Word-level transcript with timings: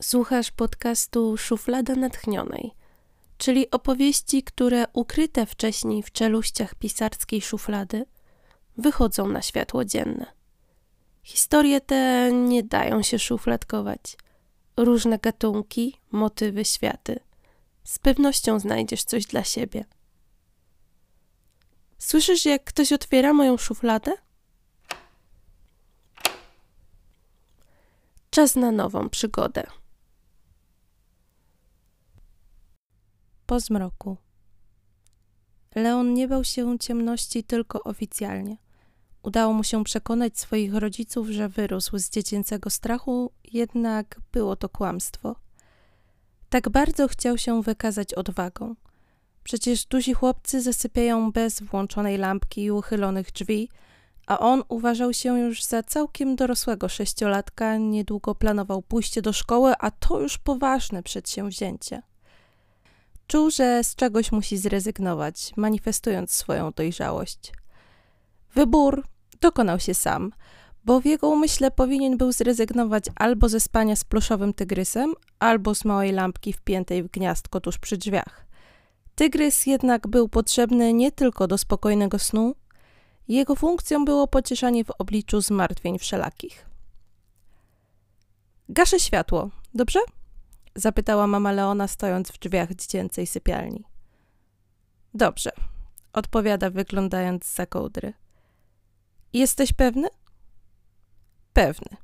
Słuchasz 0.00 0.50
podcastu 0.50 1.36
Szuflada 1.36 1.94
Natchnionej, 1.94 2.72
czyli 3.38 3.70
opowieści, 3.70 4.42
które 4.42 4.84
ukryte 4.92 5.46
wcześniej 5.46 6.02
w 6.02 6.12
czeluściach 6.12 6.74
pisarskiej 6.74 7.42
szuflady 7.42 8.06
wychodzą 8.76 9.28
na 9.28 9.42
światło 9.42 9.84
dzienne. 9.84 10.26
Historie 11.22 11.80
te 11.80 12.30
nie 12.32 12.62
dają 12.62 13.02
się 13.02 13.18
szufladkować. 13.18 14.16
Różne 14.76 15.18
gatunki, 15.18 16.00
motywy, 16.10 16.64
światy. 16.64 17.20
Z 17.84 17.98
pewnością 17.98 18.60
znajdziesz 18.60 19.04
coś 19.04 19.26
dla 19.26 19.44
siebie. 19.44 19.84
Słyszysz, 21.98 22.44
jak 22.44 22.64
ktoś 22.64 22.92
otwiera 22.92 23.32
moją 23.32 23.56
szufladę? 23.56 24.12
Czas 28.30 28.56
na 28.56 28.72
nową 28.72 29.08
przygodę. 29.08 29.66
Po 33.46 33.60
zmroku. 33.60 34.16
Leon 35.74 36.14
nie 36.14 36.28
bał 36.28 36.44
się 36.44 36.78
ciemności 36.78 37.44
tylko 37.44 37.82
oficjalnie. 37.82 38.56
Udało 39.22 39.52
mu 39.52 39.64
się 39.64 39.84
przekonać 39.84 40.38
swoich 40.38 40.74
rodziców, 40.74 41.28
że 41.28 41.48
wyrósł 41.48 41.98
z 41.98 42.10
dziecięcego 42.10 42.70
strachu, 42.70 43.32
jednak 43.44 44.20
było 44.32 44.56
to 44.56 44.68
kłamstwo. 44.68 45.36
Tak 46.48 46.68
bardzo 46.68 47.08
chciał 47.08 47.38
się 47.38 47.62
wykazać 47.62 48.14
odwagą. 48.14 48.74
Przecież 49.44 49.86
duzi 49.86 50.14
chłopcy 50.14 50.62
zasypiają 50.62 51.32
bez 51.32 51.62
włączonej 51.62 52.18
lampki 52.18 52.62
i 52.62 52.70
uchylonych 52.70 53.32
drzwi, 53.32 53.68
a 54.26 54.38
on 54.38 54.62
uważał 54.68 55.12
się 55.12 55.38
już 55.38 55.64
za 55.64 55.82
całkiem 55.82 56.36
dorosłego 56.36 56.88
sześciolatka, 56.88 57.76
niedługo 57.76 58.34
planował 58.34 58.82
pójście 58.82 59.22
do 59.22 59.32
szkoły, 59.32 59.74
a 59.78 59.90
to 59.90 60.20
już 60.20 60.38
poważne 60.38 61.02
przedsięwzięcie. 61.02 62.02
Czuł, 63.26 63.50
że 63.50 63.84
z 63.84 63.94
czegoś 63.94 64.32
musi 64.32 64.58
zrezygnować, 64.58 65.52
manifestując 65.56 66.32
swoją 66.32 66.70
dojrzałość. 66.70 67.52
Wybór 68.54 69.04
dokonał 69.40 69.80
się 69.80 69.94
sam, 69.94 70.32
bo 70.84 71.00
w 71.00 71.04
jego 71.04 71.28
umyśle 71.28 71.70
powinien 71.70 72.16
był 72.16 72.32
zrezygnować 72.32 73.04
albo 73.16 73.48
ze 73.48 73.60
spania 73.60 73.96
z 73.96 74.04
pluszowym 74.04 74.54
tygrysem, 74.54 75.14
albo 75.38 75.74
z 75.74 75.84
małej 75.84 76.12
lampki 76.12 76.52
wpiętej 76.52 77.02
w 77.02 77.10
gniazdko 77.10 77.60
tuż 77.60 77.78
przy 77.78 77.96
drzwiach. 77.96 78.46
Tygrys 79.14 79.66
jednak 79.66 80.06
był 80.06 80.28
potrzebny 80.28 80.92
nie 80.92 81.12
tylko 81.12 81.46
do 81.46 81.58
spokojnego 81.58 82.18
snu, 82.18 82.54
jego 83.28 83.56
funkcją 83.56 84.04
było 84.04 84.28
pocieszanie 84.28 84.84
w 84.84 84.90
obliczu 84.90 85.40
zmartwień 85.40 85.98
wszelakich. 85.98 86.66
Gaszę 88.68 89.00
światło, 89.00 89.50
dobrze? 89.74 90.00
Zapytała 90.76 91.26
mama 91.26 91.52
Leona, 91.52 91.88
stojąc 91.88 92.30
w 92.30 92.38
drzwiach 92.38 92.74
dziecięcej 92.74 93.26
sypialni. 93.26 93.84
Dobrze, 95.14 95.50
odpowiada, 96.12 96.70
wyglądając 96.70 97.54
za 97.54 97.66
kołdry. 97.66 98.12
Jesteś 99.32 99.72
pewny? 99.72 100.08
Pewny. 101.52 101.96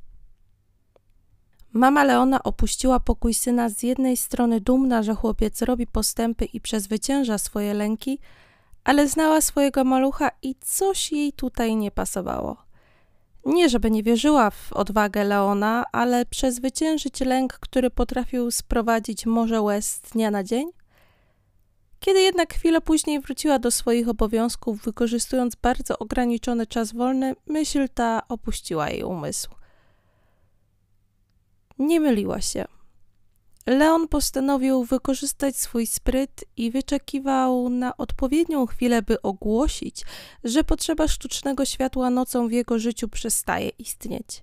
Mama 1.73 2.05
Leona 2.05 2.43
opuściła 2.43 3.01
pokój 3.01 3.35
syna 3.35 3.69
z 3.69 3.83
jednej 3.83 4.17
strony 4.17 4.61
dumna, 4.61 5.03
że 5.03 5.15
chłopiec 5.15 5.63
robi 5.63 5.87
postępy 5.87 6.45
i 6.45 6.61
przezwycięża 6.61 7.39
swoje 7.39 7.75
lęki, 7.75 8.19
ale 8.85 9.09
znała 9.09 9.41
swojego 9.41 9.85
malucha 9.85 10.31
i 10.43 10.55
coś 10.61 11.13
jej 11.13 11.33
tutaj 11.33 11.77
nie 11.77 11.91
pasowało. 11.91 12.72
Nie, 13.45 13.69
żeby 13.69 13.91
nie 13.91 14.03
wierzyła 14.03 14.51
w 14.51 14.73
odwagę 14.73 15.25
Leona, 15.25 15.85
ale 15.93 16.27
przezwyciężyć 16.27 17.21
lęk, 17.21 17.53
który 17.53 17.91
potrafił 17.91 18.51
sprowadzić 18.51 19.27
morze 19.27 19.63
łez 19.63 19.87
z 19.87 20.01
dnia 20.01 20.31
na 20.31 20.45
dzień? 20.45 20.71
Kiedy 22.01 22.21
jednak 22.21 22.55
chwilę 22.55 22.81
później 22.81 23.21
wróciła 23.21 23.59
do 23.59 23.71
swoich 23.71 24.09
obowiązków, 24.09 24.83
wykorzystując 24.83 25.55
bardzo 25.55 25.99
ograniczony 25.99 26.67
czas 26.67 26.93
wolny, 26.93 27.37
myśl 27.47 27.89
ta 27.95 28.23
opuściła 28.29 28.91
jej 28.91 29.03
umysł. 29.03 29.51
Nie 31.79 32.01
myliła 32.01 32.41
się. 32.41 32.65
Leon 33.67 34.09
postanowił 34.09 34.85
wykorzystać 34.85 35.57
swój 35.57 35.87
spryt 35.87 36.45
i 36.57 36.71
wyczekiwał 36.71 37.69
na 37.69 37.97
odpowiednią 37.97 38.67
chwilę, 38.67 39.03
by 39.03 39.23
ogłosić, 39.23 40.05
że 40.45 40.65
potrzeba 40.65 41.09
sztucznego 41.09 41.65
światła 41.65 42.11
nocą 42.11 42.49
w 42.49 42.53
jego 42.53 42.79
życiu 42.79 43.09
przestaje 43.09 43.69
istnieć. 43.69 44.43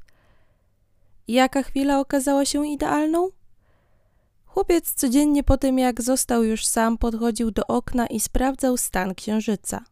Jaka 1.28 1.64
chwila 1.64 2.00
okazała 2.00 2.46
się 2.46 2.68
idealną? 2.68 3.30
Chłopiec 4.46 4.94
codziennie 4.94 5.44
po 5.44 5.58
tym, 5.58 5.80
jak 5.80 6.02
został 6.02 6.44
już 6.44 6.66
sam, 6.66 6.98
podchodził 6.98 7.52
do 7.52 7.68
okna 7.68 8.08
i 8.08 8.20
sprawdzał 8.20 8.78
stan 8.78 9.16
księżyca. 9.16 9.86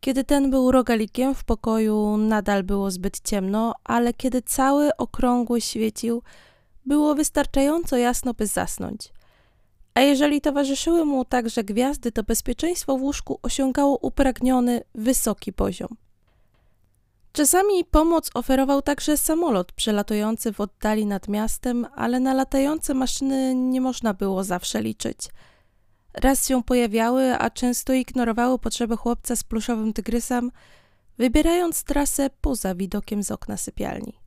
Kiedy 0.00 0.24
ten 0.24 0.50
był 0.50 0.70
rogalikiem 0.70 1.34
w 1.34 1.44
pokoju, 1.44 2.16
nadal 2.16 2.62
było 2.62 2.90
zbyt 2.90 3.20
ciemno, 3.20 3.74
ale 3.84 4.14
kiedy 4.14 4.42
cały 4.42 4.96
okrągły 4.96 5.60
świecił, 5.60 6.22
było 6.86 7.14
wystarczająco 7.14 7.96
jasno, 7.96 8.34
by 8.34 8.46
zasnąć. 8.46 9.12
A 9.94 10.00
jeżeli 10.00 10.40
towarzyszyły 10.40 11.04
mu 11.04 11.24
także 11.24 11.64
gwiazdy, 11.64 12.12
to 12.12 12.22
bezpieczeństwo 12.22 12.98
w 12.98 13.02
łóżku 13.02 13.38
osiągało 13.42 13.98
upragniony, 13.98 14.82
wysoki 14.94 15.52
poziom. 15.52 15.88
Czasami 17.32 17.84
pomoc 17.84 18.30
oferował 18.34 18.82
także 18.82 19.16
samolot 19.16 19.72
przelatujący 19.72 20.52
w 20.52 20.60
oddali 20.60 21.06
nad 21.06 21.28
miastem, 21.28 21.86
ale 21.94 22.20
na 22.20 22.34
latające 22.34 22.94
maszyny 22.94 23.54
nie 23.54 23.80
można 23.80 24.14
było 24.14 24.44
zawsze 24.44 24.82
liczyć. 24.82 25.18
Raz 26.14 26.48
się 26.48 26.62
pojawiały, 26.62 27.38
a 27.38 27.50
często 27.50 27.92
ignorowały 27.92 28.58
potrzeby 28.58 28.96
chłopca 28.96 29.36
z 29.36 29.44
pluszowym 29.44 29.92
tygrysem, 29.92 30.50
wybierając 31.18 31.84
trasę 31.84 32.30
poza 32.40 32.74
widokiem 32.74 33.22
z 33.22 33.30
okna 33.30 33.56
sypialni. 33.56 34.25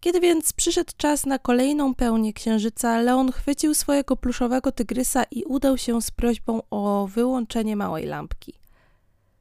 Kiedy 0.00 0.20
więc 0.20 0.52
przyszedł 0.52 0.92
czas 0.96 1.26
na 1.26 1.38
kolejną 1.38 1.94
pełnię 1.94 2.32
księżyca, 2.32 3.00
Leon 3.00 3.32
chwycił 3.32 3.74
swojego 3.74 4.16
pluszowego 4.16 4.72
tygrysa 4.72 5.24
i 5.30 5.44
udał 5.44 5.78
się 5.78 6.02
z 6.02 6.10
prośbą 6.10 6.62
o 6.70 7.06
wyłączenie 7.06 7.76
małej 7.76 8.06
lampki. 8.06 8.54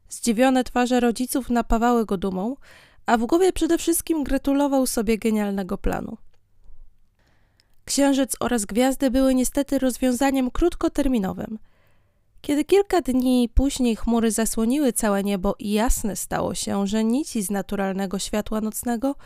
Zdziwione 0.09 0.63
twarze 0.63 0.99
rodziców 0.99 1.49
napawały 1.49 2.05
go 2.05 2.17
dumą, 2.17 2.55
a 3.05 3.17
w 3.17 3.25
głowie 3.25 3.53
przede 3.53 3.77
wszystkim 3.77 4.23
gratulował 4.23 4.87
sobie 4.87 5.17
genialnego 5.17 5.77
planu. 5.77 6.17
Księżyc 7.85 8.35
oraz 8.39 8.65
gwiazdy 8.65 9.11
były 9.11 9.35
niestety 9.35 9.79
rozwiązaniem 9.79 10.51
krótkoterminowym. 10.51 11.59
Kiedy 12.41 12.65
kilka 12.65 13.01
dni 13.01 13.49
później 13.53 13.95
chmury 13.95 14.31
zasłoniły 14.31 14.93
całe 14.93 15.23
niebo 15.23 15.55
i 15.59 15.71
jasne 15.71 16.15
stało 16.15 16.53
się, 16.55 16.87
że 16.87 17.03
nici 17.03 17.41
z 17.41 17.49
naturalnego 17.49 18.19
światła 18.19 18.61
nocnego– 18.61 19.15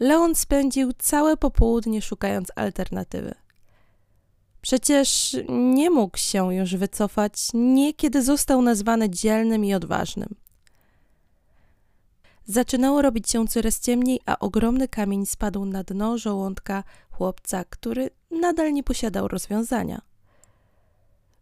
Leon 0.00 0.34
spędził 0.34 0.92
całe 0.98 1.36
popołudnie 1.36 2.02
szukając 2.02 2.48
alternatywy. 2.56 3.34
Przecież 4.62 5.36
nie 5.48 5.90
mógł 5.90 6.18
się 6.18 6.54
już 6.54 6.76
wycofać, 6.76 7.48
nie 7.54 7.94
kiedy 7.94 8.22
został 8.22 8.62
nazwany 8.62 9.10
dzielnym 9.10 9.64
i 9.64 9.74
odważnym. 9.74 10.34
Zaczynało 12.46 13.02
robić 13.02 13.30
się 13.30 13.48
coraz 13.48 13.80
ciemniej, 13.80 14.20
a 14.26 14.38
ogromny 14.38 14.88
kamień 14.88 15.26
spadł 15.26 15.64
na 15.64 15.82
dno 15.84 16.18
żołądka 16.18 16.84
chłopca, 17.10 17.64
który 17.64 18.10
nadal 18.30 18.72
nie 18.72 18.82
posiadał 18.82 19.28
rozwiązania. 19.28 20.00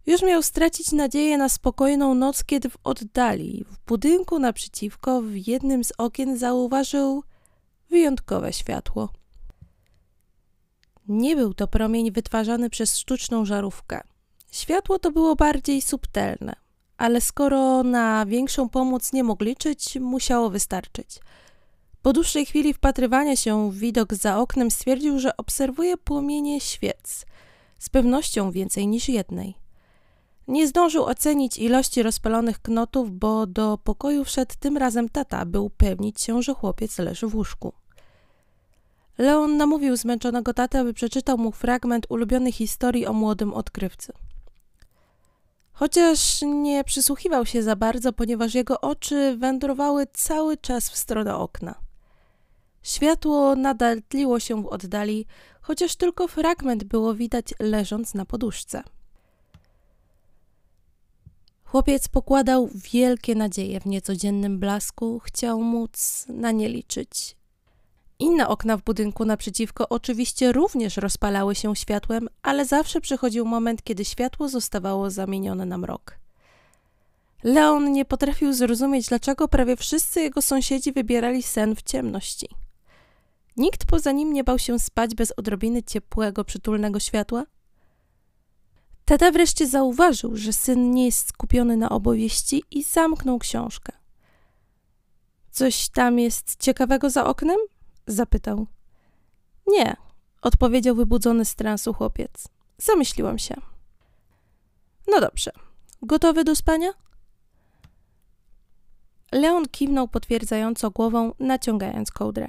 Już 0.06 0.22
miał 0.22 0.42
stracić 0.42 0.92
nadzieję 0.92 1.38
na 1.38 1.48
spokojną 1.48 2.14
noc, 2.14 2.44
kiedy 2.44 2.70
w 2.70 2.76
oddali, 2.84 3.64
w 3.70 3.78
budynku 3.86 4.38
naprzeciwko, 4.38 5.22
w 5.22 5.36
jednym 5.46 5.84
z 5.84 5.92
okien 5.98 6.38
zauważył 6.38 7.22
wyjątkowe 7.94 8.52
światło. 8.52 9.08
Nie 11.08 11.36
był 11.36 11.54
to 11.54 11.66
promień 11.66 12.10
wytwarzany 12.10 12.70
przez 12.70 12.96
sztuczną 12.96 13.44
żarówkę. 13.44 14.00
Światło 14.50 14.98
to 14.98 15.10
było 15.10 15.36
bardziej 15.36 15.82
subtelne, 15.82 16.56
ale 16.96 17.20
skoro 17.20 17.82
na 17.82 18.26
większą 18.26 18.68
pomoc 18.68 19.12
nie 19.12 19.24
mógł 19.24 19.44
liczyć, 19.44 19.96
musiało 20.00 20.50
wystarczyć. 20.50 21.20
Po 22.02 22.12
dłuższej 22.12 22.46
chwili 22.46 22.74
wpatrywania 22.74 23.36
się 23.36 23.70
w 23.70 23.78
widok 23.78 24.14
za 24.14 24.38
oknem 24.38 24.70
stwierdził, 24.70 25.18
że 25.18 25.36
obserwuje 25.36 25.96
płomienie 25.96 26.60
świec, 26.60 27.26
z 27.78 27.88
pewnością 27.88 28.50
więcej 28.50 28.86
niż 28.86 29.08
jednej. 29.08 29.54
Nie 30.48 30.68
zdążył 30.68 31.04
ocenić 31.04 31.58
ilości 31.58 32.02
rozpalonych 32.02 32.62
knotów, 32.62 33.10
bo 33.18 33.46
do 33.46 33.78
pokoju 33.84 34.24
wszedł 34.24 34.54
tym 34.60 34.76
razem 34.76 35.08
tata, 35.08 35.44
by 35.44 35.60
upewnić 35.60 36.20
się, 36.20 36.42
że 36.42 36.54
chłopiec 36.54 36.98
leży 36.98 37.26
w 37.26 37.34
łóżku. 37.34 37.83
Leon 39.18 39.56
namówił 39.56 39.96
zmęczonego 39.96 40.54
tatę, 40.54 40.80
aby 40.80 40.94
przeczytał 40.94 41.38
mu 41.38 41.52
fragment 41.52 42.06
ulubionej 42.08 42.52
historii 42.52 43.06
o 43.06 43.12
młodym 43.12 43.54
odkrywcy. 43.54 44.12
Chociaż 45.72 46.42
nie 46.42 46.84
przysłuchiwał 46.84 47.46
się 47.46 47.62
za 47.62 47.76
bardzo, 47.76 48.12
ponieważ 48.12 48.54
jego 48.54 48.80
oczy 48.80 49.36
wędrowały 49.36 50.06
cały 50.12 50.56
czas 50.56 50.90
w 50.90 50.96
stronę 50.96 51.36
okna. 51.36 51.74
Światło 52.82 53.56
nadal 53.56 54.02
tliło 54.02 54.40
się 54.40 54.62
w 54.62 54.66
oddali, 54.66 55.26
chociaż 55.60 55.96
tylko 55.96 56.28
fragment 56.28 56.84
było 56.84 57.14
widać 57.14 57.54
leżąc 57.60 58.14
na 58.14 58.24
poduszce. 58.24 58.82
Chłopiec 61.64 62.08
pokładał 62.08 62.68
wielkie 62.92 63.34
nadzieje 63.34 63.80
w 63.80 63.86
niecodziennym 63.86 64.58
blasku, 64.58 65.20
chciał 65.24 65.60
móc 65.60 66.26
na 66.28 66.52
nie 66.52 66.68
liczyć. 66.68 67.36
Inne 68.18 68.48
okna 68.48 68.76
w 68.76 68.82
budynku 68.82 69.24
naprzeciwko 69.24 69.88
oczywiście 69.88 70.52
również 70.52 70.96
rozpalały 70.96 71.54
się 71.54 71.76
światłem, 71.76 72.28
ale 72.42 72.64
zawsze 72.64 73.00
przychodził 73.00 73.44
moment, 73.44 73.82
kiedy 73.82 74.04
światło 74.04 74.48
zostawało 74.48 75.10
zamienione 75.10 75.66
na 75.66 75.78
mrok. 75.78 76.18
Leon 77.44 77.92
nie 77.92 78.04
potrafił 78.04 78.52
zrozumieć, 78.52 79.08
dlaczego 79.08 79.48
prawie 79.48 79.76
wszyscy 79.76 80.20
jego 80.20 80.42
sąsiedzi 80.42 80.92
wybierali 80.92 81.42
sen 81.42 81.76
w 81.76 81.82
ciemności. 81.82 82.48
Nikt 83.56 83.84
poza 83.84 84.12
nim 84.12 84.32
nie 84.32 84.44
bał 84.44 84.58
się 84.58 84.78
spać 84.78 85.14
bez 85.14 85.32
odrobiny 85.36 85.82
ciepłego, 85.82 86.44
przytulnego 86.44 87.00
światła. 87.00 87.44
Tata 89.04 89.30
wreszcie 89.30 89.66
zauważył, 89.66 90.36
że 90.36 90.52
syn 90.52 90.90
nie 90.90 91.04
jest 91.06 91.28
skupiony 91.28 91.76
na 91.76 91.88
opowieści 91.88 92.62
i 92.70 92.82
zamknął 92.82 93.38
książkę. 93.38 93.92
Coś 95.50 95.88
tam 95.88 96.18
jest 96.18 96.56
ciekawego 96.60 97.10
za 97.10 97.24
oknem? 97.24 97.58
Zapytał. 98.06 98.66
Nie, 99.66 99.96
odpowiedział 100.42 100.94
wybudzony 100.94 101.44
z 101.44 101.54
transu 101.54 101.92
chłopiec. 101.92 102.48
Zamyśliłam 102.78 103.38
się. 103.38 103.54
No 105.08 105.20
dobrze. 105.20 105.50
Gotowy 106.02 106.44
do 106.44 106.54
spania? 106.54 106.88
Leon 109.32 109.68
kiwnął 109.68 110.08
potwierdzająco 110.08 110.90
głową, 110.90 111.32
naciągając 111.38 112.10
kołdrę. 112.10 112.48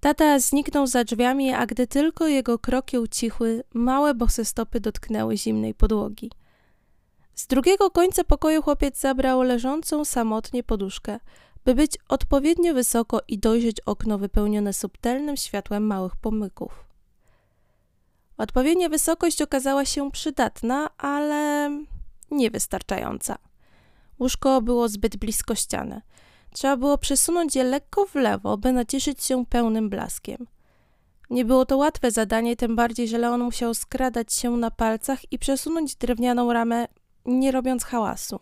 Tata 0.00 0.38
zniknął 0.38 0.86
za 0.86 1.04
drzwiami, 1.04 1.52
a 1.52 1.66
gdy 1.66 1.86
tylko 1.86 2.26
jego 2.26 2.58
kroki 2.58 2.98
ucichły, 2.98 3.64
małe 3.74 4.14
bose 4.14 4.44
stopy 4.44 4.80
dotknęły 4.80 5.36
zimnej 5.36 5.74
podłogi. 5.74 6.30
Z 7.34 7.46
drugiego 7.46 7.90
końca 7.90 8.24
pokoju 8.24 8.62
chłopiec 8.62 9.00
zabrał 9.00 9.42
leżącą 9.42 10.04
samotnie 10.04 10.62
poduszkę, 10.62 11.20
by 11.68 11.74
być 11.74 11.98
odpowiednio 12.08 12.74
wysoko 12.74 13.20
i 13.28 13.38
dojrzeć 13.38 13.80
okno 13.80 14.18
wypełnione 14.18 14.72
subtelnym 14.72 15.36
światłem 15.36 15.86
małych 15.86 16.16
pomyków. 16.16 16.84
Odpowiednia 18.38 18.88
wysokość 18.88 19.42
okazała 19.42 19.84
się 19.84 20.10
przydatna, 20.10 20.90
ale 20.98 21.70
niewystarczająca. 22.30 23.38
Łóżko 24.18 24.62
było 24.62 24.88
zbyt 24.88 25.16
blisko 25.16 25.54
ściany. 25.54 26.02
Trzeba 26.52 26.76
było 26.76 26.98
przesunąć 26.98 27.56
je 27.56 27.64
lekko 27.64 28.06
w 28.06 28.14
lewo, 28.14 28.56
by 28.56 28.72
nacieszyć 28.72 29.24
się 29.24 29.46
pełnym 29.46 29.90
blaskiem. 29.90 30.46
Nie 31.30 31.44
było 31.44 31.66
to 31.66 31.76
łatwe 31.76 32.10
zadanie, 32.10 32.56
tym 32.56 32.76
bardziej, 32.76 33.08
że 33.08 33.18
Leon 33.18 33.40
musiał 33.40 33.74
skradać 33.74 34.32
się 34.32 34.50
na 34.50 34.70
palcach 34.70 35.32
i 35.32 35.38
przesunąć 35.38 35.96
drewnianą 35.96 36.52
ramę, 36.52 36.88
nie 37.24 37.52
robiąc 37.52 37.84
hałasu. 37.84 38.40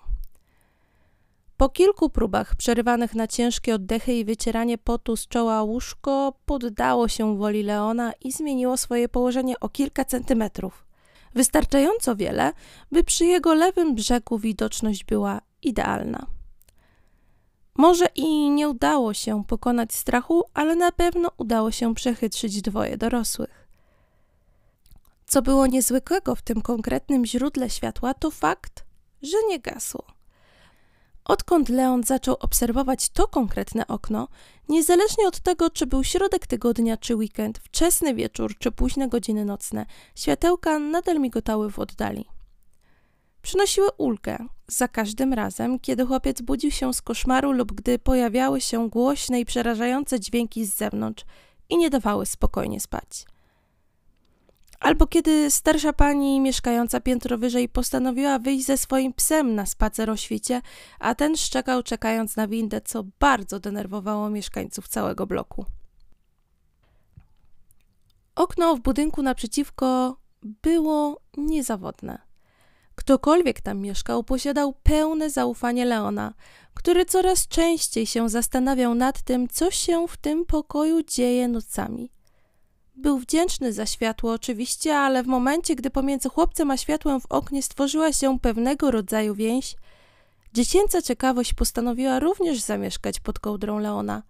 Po 1.56 1.68
kilku 1.68 2.10
próbach 2.10 2.54
przerywanych 2.54 3.14
na 3.14 3.26
ciężkie 3.26 3.74
oddechy 3.74 4.14
i 4.14 4.24
wycieranie 4.24 4.78
potu 4.78 5.16
z 5.16 5.28
czoła 5.28 5.62
łóżko 5.62 6.32
poddało 6.46 7.08
się 7.08 7.38
woli 7.38 7.62
Leona 7.62 8.12
i 8.20 8.32
zmieniło 8.32 8.76
swoje 8.76 9.08
położenie 9.08 9.60
o 9.60 9.68
kilka 9.68 10.04
centymetrów. 10.04 10.86
Wystarczająco 11.34 12.16
wiele, 12.16 12.52
by 12.92 13.04
przy 13.04 13.24
jego 13.24 13.54
lewym 13.54 13.94
brzegu 13.94 14.38
widoczność 14.38 15.04
była 15.04 15.40
idealna. 15.62 16.26
Może 17.78 18.06
i 18.14 18.50
nie 18.50 18.68
udało 18.68 19.14
się 19.14 19.44
pokonać 19.44 19.94
strachu, 19.94 20.44
ale 20.54 20.76
na 20.76 20.92
pewno 20.92 21.30
udało 21.38 21.70
się 21.70 21.94
przechytrzyć 21.94 22.62
dwoje 22.62 22.96
dorosłych. 22.96 23.68
Co 25.26 25.42
było 25.42 25.66
niezwykłego 25.66 26.34
w 26.34 26.42
tym 26.42 26.62
konkretnym 26.62 27.26
źródle 27.26 27.70
światła, 27.70 28.14
to 28.14 28.30
fakt, 28.30 28.84
że 29.22 29.36
nie 29.48 29.58
gasło. 29.60 30.15
Odkąd 31.28 31.68
Leon 31.68 32.02
zaczął 32.02 32.36
obserwować 32.40 33.08
to 33.08 33.28
konkretne 33.28 33.86
okno, 33.86 34.28
niezależnie 34.68 35.28
od 35.28 35.40
tego, 35.40 35.70
czy 35.70 35.86
był 35.86 36.04
środek 36.04 36.46
tygodnia, 36.46 36.96
czy 36.96 37.16
weekend, 37.16 37.58
wczesny 37.58 38.14
wieczór, 38.14 38.58
czy 38.58 38.72
późne 38.72 39.08
godziny 39.08 39.44
nocne, 39.44 39.86
światełka 40.14 40.78
nadal 40.78 41.20
migotały 41.20 41.70
w 41.70 41.78
oddali. 41.78 42.24
Przynosiły 43.42 43.88
ulgę 43.98 44.38
za 44.68 44.88
każdym 44.88 45.32
razem, 45.32 45.78
kiedy 45.78 46.06
chłopiec 46.06 46.42
budził 46.42 46.70
się 46.70 46.94
z 46.94 47.02
koszmaru 47.02 47.52
lub 47.52 47.72
gdy 47.72 47.98
pojawiały 47.98 48.60
się 48.60 48.88
głośne 48.88 49.40
i 49.40 49.44
przerażające 49.44 50.20
dźwięki 50.20 50.66
z 50.66 50.74
zewnątrz 50.74 51.24
i 51.68 51.76
nie 51.76 51.90
dawały 51.90 52.26
spokojnie 52.26 52.80
spać. 52.80 53.24
Albo 54.80 55.06
kiedy 55.06 55.50
starsza 55.50 55.92
pani 55.92 56.40
mieszkająca 56.40 57.00
piętro 57.00 57.38
wyżej 57.38 57.68
postanowiła 57.68 58.38
wyjść 58.38 58.66
ze 58.66 58.78
swoim 58.78 59.12
psem 59.12 59.54
na 59.54 59.66
spacer 59.66 60.10
o 60.10 60.16
świcie, 60.16 60.62
a 60.98 61.14
ten 61.14 61.36
szczekał 61.36 61.82
czekając 61.82 62.36
na 62.36 62.48
windę, 62.48 62.80
co 62.80 63.04
bardzo 63.18 63.60
denerwowało 63.60 64.30
mieszkańców 64.30 64.88
całego 64.88 65.26
bloku. 65.26 65.64
Okno 68.34 68.76
w 68.76 68.80
budynku 68.80 69.22
naprzeciwko 69.22 70.16
było 70.42 71.20
niezawodne. 71.36 72.18
Ktokolwiek 72.94 73.60
tam 73.60 73.78
mieszkał, 73.78 74.24
posiadał 74.24 74.74
pełne 74.82 75.30
zaufanie 75.30 75.84
Leona, 75.84 76.34
który 76.74 77.04
coraz 77.04 77.48
częściej 77.48 78.06
się 78.06 78.28
zastanawiał 78.28 78.94
nad 78.94 79.22
tym, 79.22 79.48
co 79.48 79.70
się 79.70 80.08
w 80.08 80.16
tym 80.16 80.46
pokoju 80.46 81.02
dzieje 81.02 81.48
nocami. 81.48 82.10
Był 82.96 83.18
wdzięczny 83.18 83.72
za 83.72 83.86
światło 83.86 84.32
oczywiście, 84.32 84.98
ale 84.98 85.22
w 85.22 85.26
momencie, 85.26 85.74
gdy 85.74 85.90
pomiędzy 85.90 86.28
chłopcem 86.28 86.70
a 86.70 86.76
światłem 86.76 87.20
w 87.20 87.26
oknie 87.26 87.62
stworzyła 87.62 88.12
się 88.12 88.38
pewnego 88.38 88.90
rodzaju 88.90 89.34
więź, 89.34 89.76
dziecięca 90.54 91.02
ciekawość 91.02 91.54
postanowiła 91.54 92.18
również 92.18 92.60
zamieszkać 92.60 93.20
pod 93.20 93.38
kołdrą 93.38 93.78
Leona, 93.78 94.22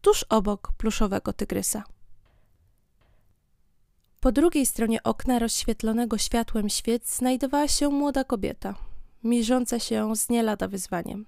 tuż 0.00 0.24
obok 0.28 0.72
pluszowego 0.78 1.32
tygrysa. 1.32 1.84
Po 4.20 4.32
drugiej 4.32 4.66
stronie 4.66 5.02
okna 5.02 5.38
rozświetlonego 5.38 6.18
światłem 6.18 6.68
świec 6.68 7.16
znajdowała 7.16 7.68
się 7.68 7.88
młoda 7.88 8.24
kobieta, 8.24 8.74
mierząca 9.24 9.78
się 9.78 10.16
z 10.16 10.28
nie 10.28 10.42
lada 10.42 10.68
wyzwaniem. 10.68 11.26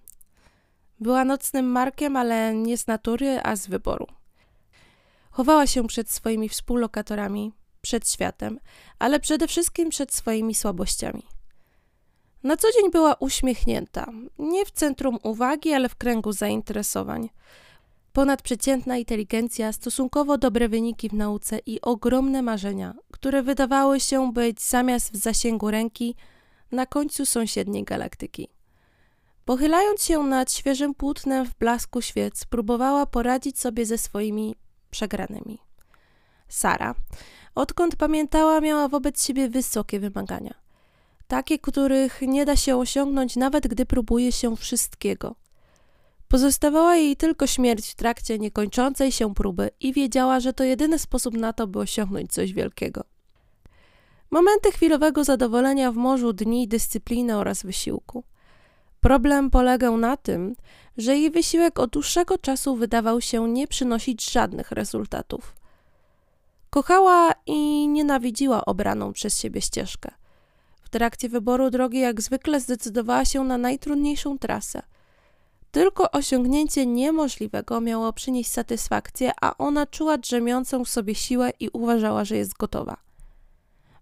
Była 1.00 1.24
nocnym 1.24 1.66
markiem, 1.66 2.16
ale 2.16 2.54
nie 2.54 2.78
z 2.78 2.86
natury, 2.86 3.40
a 3.42 3.56
z 3.56 3.66
wyboru. 3.66 4.06
Chowała 5.34 5.66
się 5.66 5.86
przed 5.86 6.10
swoimi 6.10 6.48
współlokatorami, 6.48 7.52
przed 7.80 8.10
światem, 8.10 8.60
ale 8.98 9.20
przede 9.20 9.48
wszystkim 9.48 9.90
przed 9.90 10.14
swoimi 10.14 10.54
słabościami. 10.54 11.22
Na 12.42 12.56
co 12.56 12.68
dzień 12.72 12.90
była 12.90 13.14
uśmiechnięta, 13.14 14.12
nie 14.38 14.64
w 14.64 14.70
centrum 14.70 15.18
uwagi, 15.22 15.72
ale 15.72 15.88
w 15.88 15.96
kręgu 15.96 16.32
zainteresowań. 16.32 17.30
Ponadprzeciętna 18.12 18.96
inteligencja, 18.96 19.72
stosunkowo 19.72 20.38
dobre 20.38 20.68
wyniki 20.68 21.08
w 21.08 21.12
nauce 21.12 21.58
i 21.66 21.80
ogromne 21.80 22.42
marzenia, 22.42 22.94
które 23.12 23.42
wydawały 23.42 24.00
się 24.00 24.32
być 24.32 24.62
zamiast 24.62 25.12
w 25.12 25.16
zasięgu 25.16 25.70
ręki 25.70 26.16
na 26.72 26.86
końcu 26.86 27.26
sąsiedniej 27.26 27.84
galaktyki. 27.84 28.48
Pochylając 29.44 30.04
się 30.04 30.22
nad 30.22 30.52
świeżym 30.52 30.94
płótnem 30.94 31.46
w 31.46 31.54
blasku 31.54 32.02
świec, 32.02 32.44
próbowała 32.44 33.06
poradzić 33.06 33.58
sobie 33.60 33.86
ze 33.86 33.98
swoimi 33.98 34.56
przegranymi. 34.94 35.58
Sara, 36.48 36.94
odkąd 37.54 37.96
pamiętała, 37.96 38.60
miała 38.60 38.88
wobec 38.88 39.26
siebie 39.26 39.48
wysokie 39.48 40.00
wymagania. 40.00 40.54
Takie, 41.28 41.58
których 41.58 42.20
nie 42.22 42.44
da 42.44 42.56
się 42.56 42.76
osiągnąć, 42.76 43.36
nawet 43.36 43.66
gdy 43.66 43.86
próbuje 43.86 44.32
się 44.32 44.56
wszystkiego. 44.56 45.34
Pozostawała 46.28 46.96
jej 46.96 47.16
tylko 47.16 47.46
śmierć 47.46 47.90
w 47.90 47.94
trakcie 47.94 48.38
niekończącej 48.38 49.12
się 49.12 49.34
próby 49.34 49.70
i 49.80 49.92
wiedziała, 49.92 50.40
że 50.40 50.52
to 50.52 50.64
jedyny 50.64 50.98
sposób 50.98 51.34
na 51.34 51.52
to, 51.52 51.66
by 51.66 51.78
osiągnąć 51.78 52.32
coś 52.32 52.52
wielkiego. 52.52 53.04
Momenty 54.30 54.72
chwilowego 54.72 55.24
zadowolenia 55.24 55.92
w 55.92 55.96
morzu 55.96 56.32
dni 56.32 56.68
dyscypliny 56.68 57.36
oraz 57.36 57.62
wysiłku. 57.62 58.24
Problem 59.04 59.50
polegał 59.50 59.96
na 59.96 60.16
tym, 60.16 60.56
że 60.96 61.16
jej 61.16 61.30
wysiłek 61.30 61.78
od 61.78 61.90
dłuższego 61.90 62.38
czasu 62.38 62.76
wydawał 62.76 63.20
się 63.20 63.48
nie 63.48 63.66
przynosić 63.68 64.30
żadnych 64.30 64.70
rezultatów. 64.70 65.54
Kochała 66.70 67.32
i 67.46 67.88
nienawidziła 67.88 68.64
obraną 68.64 69.12
przez 69.12 69.40
siebie 69.40 69.60
ścieżkę. 69.60 70.10
W 70.82 70.88
trakcie 70.88 71.28
wyboru 71.28 71.70
drogi, 71.70 71.98
jak 71.98 72.20
zwykle, 72.20 72.60
zdecydowała 72.60 73.24
się 73.24 73.44
na 73.44 73.58
najtrudniejszą 73.58 74.38
trasę. 74.38 74.82
Tylko 75.70 76.10
osiągnięcie 76.10 76.86
niemożliwego 76.86 77.80
miało 77.80 78.12
przynieść 78.12 78.50
satysfakcję, 78.50 79.32
a 79.40 79.56
ona 79.56 79.86
czuła 79.86 80.18
drzemiącą 80.18 80.84
w 80.84 80.88
sobie 80.88 81.14
siłę 81.14 81.50
i 81.60 81.68
uważała, 81.68 82.24
że 82.24 82.36
jest 82.36 82.56
gotowa. 82.56 82.96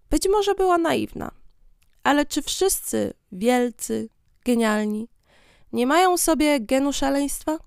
Być 0.09 0.27
może 0.29 0.55
była 0.55 0.77
naiwna, 0.77 1.31
ale 2.03 2.25
czy 2.25 2.41
wszyscy 2.41 3.13
wielcy, 3.31 4.09
genialni, 4.43 5.07
nie 5.73 5.87
mają 5.87 6.17
sobie 6.17 6.59
genu 6.59 6.93
szaleństwa? 6.93 7.57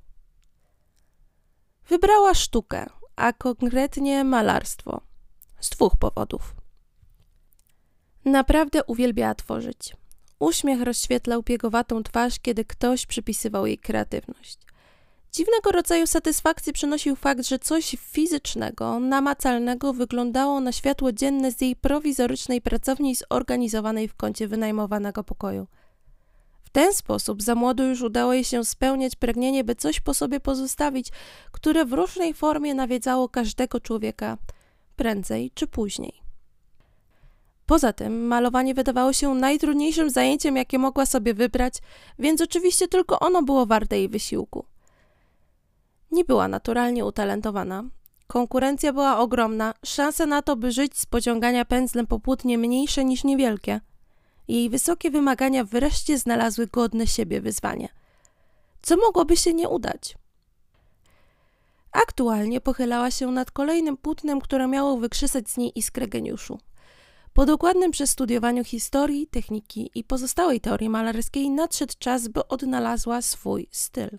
Wybrała 1.88 2.34
sztukę, 2.34 2.86
a 3.16 3.32
konkretnie 3.32 4.24
malarstwo. 4.24 5.00
Z 5.60 5.70
dwóch 5.70 5.96
powodów. 5.96 6.54
Naprawdę 8.24 8.84
uwielbiała 8.84 9.34
tworzyć. 9.34 9.96
Uśmiech 10.38 10.82
rozświetlał 10.82 11.42
piegowatą 11.42 12.02
twarz, 12.02 12.38
kiedy 12.40 12.64
ktoś 12.64 13.06
przypisywał 13.06 13.66
jej 13.66 13.78
kreatywność. 13.78 14.58
Dziwnego 15.32 15.72
rodzaju 15.72 16.06
satysfakcję 16.06 16.72
przynosił 16.72 17.16
fakt, 17.16 17.46
że 17.46 17.58
coś 17.58 17.96
fizycznego, 18.00 19.00
namacalnego 19.00 19.92
wyglądało 19.92 20.60
na 20.60 20.72
światło 20.72 21.12
dzienne 21.12 21.52
z 21.52 21.60
jej 21.60 21.76
prowizorycznej 21.76 22.60
pracowni 22.60 23.16
zorganizowanej 23.16 24.08
w 24.08 24.14
kącie 24.14 24.48
wynajmowanego 24.48 25.24
pokoju. 25.24 25.66
Ten 26.76 26.94
sposób 26.94 27.42
za 27.42 27.54
młodo 27.54 27.84
już 27.84 28.02
udało 28.02 28.32
jej 28.32 28.44
się 28.44 28.64
spełniać 28.64 29.16
pragnienie, 29.16 29.64
by 29.64 29.74
coś 29.74 30.00
po 30.00 30.14
sobie 30.14 30.40
pozostawić, 30.40 31.08
które 31.52 31.84
w 31.84 31.92
różnej 31.92 32.34
formie 32.34 32.74
nawiedzało 32.74 33.28
każdego 33.28 33.80
człowieka, 33.80 34.38
prędzej 34.96 35.50
czy 35.54 35.66
później. 35.66 36.12
Poza 37.66 37.92
tym 37.92 38.26
malowanie 38.26 38.74
wydawało 38.74 39.12
się 39.12 39.34
najtrudniejszym 39.34 40.10
zajęciem, 40.10 40.56
jakie 40.56 40.78
mogła 40.78 41.06
sobie 41.06 41.34
wybrać, 41.34 41.74
więc 42.18 42.40
oczywiście 42.40 42.88
tylko 42.88 43.18
ono 43.18 43.42
było 43.42 43.66
warte 43.66 43.98
jej 43.98 44.08
wysiłku. 44.08 44.64
Nie 46.10 46.24
była 46.24 46.48
naturalnie 46.48 47.04
utalentowana. 47.04 47.84
Konkurencja 48.26 48.92
była 48.92 49.18
ogromna, 49.18 49.74
szanse 49.84 50.26
na 50.26 50.42
to, 50.42 50.56
by 50.56 50.72
żyć 50.72 50.98
z 50.98 51.06
pociągania 51.06 51.64
pędzlem 51.64 52.06
po 52.06 52.20
płótnie 52.20 52.58
mniejsze 52.58 53.04
niż 53.04 53.24
niewielkie. 53.24 53.80
Jej 54.48 54.70
wysokie 54.70 55.10
wymagania 55.10 55.64
wreszcie 55.64 56.18
znalazły 56.18 56.66
godne 56.66 57.06
siebie 57.06 57.40
wyzwanie. 57.40 57.88
Co 58.82 58.96
mogłoby 58.96 59.36
się 59.36 59.54
nie 59.54 59.68
udać? 59.68 60.14
Aktualnie 61.92 62.60
pochylała 62.60 63.10
się 63.10 63.26
nad 63.26 63.50
kolejnym 63.50 63.96
płótnem, 63.96 64.40
które 64.40 64.68
miało 64.68 64.96
wykrzesać 64.96 65.50
z 65.50 65.56
niej 65.56 65.78
iskrę 65.78 66.08
geniuszu. 66.08 66.58
Po 67.32 67.46
dokładnym 67.46 67.90
przestudiowaniu 67.90 68.64
historii, 68.64 69.26
techniki 69.26 69.90
i 69.94 70.04
pozostałej 70.04 70.60
teorii 70.60 70.88
malarskiej 70.88 71.50
nadszedł 71.50 71.94
czas, 71.98 72.28
by 72.28 72.48
odnalazła 72.48 73.22
swój 73.22 73.68
styl. 73.70 74.18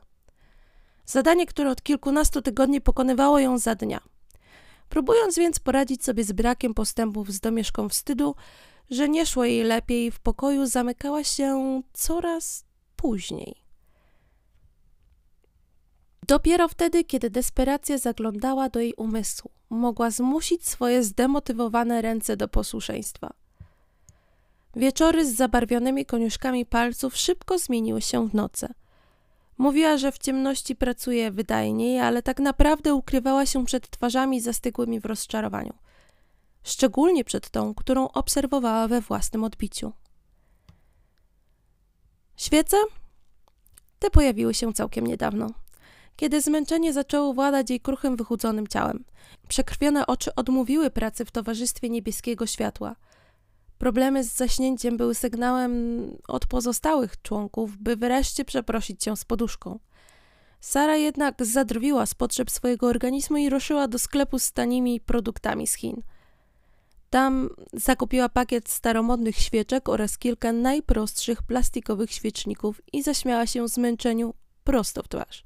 Zadanie, 1.05 1.45
które 1.45 1.71
od 1.71 1.83
kilkunastu 1.83 2.41
tygodni 2.41 2.81
pokonywało 2.81 3.39
ją 3.39 3.57
za 3.57 3.75
dnia. 3.75 3.99
Próbując 4.89 5.37
więc 5.37 5.59
poradzić 5.59 6.03
sobie 6.03 6.23
z 6.23 6.31
brakiem 6.31 6.73
postępów 6.73 7.31
z 7.31 7.39
domieszką 7.39 7.89
wstydu, 7.89 8.35
że 8.89 9.09
nie 9.09 9.25
szło 9.25 9.45
jej 9.45 9.63
lepiej 9.63 10.11
w 10.11 10.19
pokoju, 10.19 10.65
zamykała 10.65 11.23
się 11.23 11.81
coraz 11.93 12.65
później. 12.95 13.55
Dopiero 16.27 16.67
wtedy, 16.67 17.03
kiedy 17.03 17.29
desperacja 17.29 17.97
zaglądała 17.97 18.69
do 18.69 18.79
jej 18.79 18.93
umysłu, 18.93 19.51
mogła 19.69 20.09
zmusić 20.11 20.67
swoje 20.67 21.03
zdemotywowane 21.03 22.01
ręce 22.01 22.37
do 22.37 22.47
posłuszeństwa. 22.47 23.33
Wieczory 24.75 25.25
z 25.25 25.35
zabarwionymi 25.35 26.05
koniuszkami 26.05 26.65
palców 26.65 27.17
szybko 27.17 27.59
zmieniły 27.59 28.01
się 28.01 28.29
w 28.29 28.33
noce– 28.33 28.73
Mówiła, 29.57 29.97
że 29.97 30.11
w 30.11 30.17
ciemności 30.17 30.75
pracuje 30.75 31.31
wydajniej, 31.31 31.99
ale 31.99 32.23
tak 32.23 32.39
naprawdę 32.39 32.93
ukrywała 32.93 33.45
się 33.45 33.65
przed 33.65 33.89
twarzami 33.89 34.41
zastygłymi 34.41 34.99
w 34.99 35.05
rozczarowaniu. 35.05 35.73
Szczególnie 36.67 37.23
przed 37.23 37.49
tą, 37.49 37.73
którą 37.73 38.07
obserwowała 38.07 38.87
we 38.87 39.01
własnym 39.01 39.43
odbiciu. 39.43 39.93
Świece? 42.35 42.77
Te 43.99 44.09
pojawiły 44.09 44.53
się 44.53 44.73
całkiem 44.73 45.07
niedawno, 45.07 45.49
kiedy 46.15 46.41
zmęczenie 46.41 46.93
zaczęło 46.93 47.33
władać 47.33 47.69
jej 47.69 47.79
kruchym, 47.79 48.15
wychudzonym 48.15 48.67
ciałem. 48.67 49.05
Przekrwione 49.47 50.07
oczy 50.07 50.35
odmówiły 50.35 50.89
pracy 50.89 51.25
w 51.25 51.31
towarzystwie 51.31 51.89
niebieskiego 51.89 52.45
światła– 52.45 52.95
Problemy 53.77 54.23
z 54.23 54.35
zaśnięciem 54.35 54.97
były 54.97 55.15
sygnałem 55.15 56.03
od 56.27 56.47
pozostałych 56.47 57.21
członków, 57.21 57.77
by 57.77 57.95
wreszcie 57.95 58.45
przeprosić 58.45 59.03
cię 59.03 59.15
z 59.15 59.25
poduszką. 59.25 59.79
Sara 60.61 60.95
jednak 60.95 61.45
zadrwiła 61.45 62.05
z 62.05 62.13
potrzeb 62.13 62.51
swojego 62.51 62.87
organizmu 62.87 63.37
i 63.37 63.49
ruszyła 63.49 63.87
do 63.87 63.99
sklepu 63.99 64.39
z 64.39 64.51
tanimi 64.51 64.99
produktami 64.99 65.67
z 65.67 65.73
Chin. 65.73 66.01
Tam 67.09 67.49
zakupiła 67.73 68.29
pakiet 68.29 68.69
staromodnych 68.69 69.37
świeczek 69.37 69.89
oraz 69.89 70.17
kilka 70.17 70.51
najprostszych 70.51 71.43
plastikowych 71.43 72.11
świeczników 72.11 72.81
i 72.93 73.03
zaśmiała 73.03 73.45
się 73.45 73.67
zmęczeniu 73.67 74.33
prosto 74.63 75.03
w 75.03 75.07
twarz. 75.07 75.45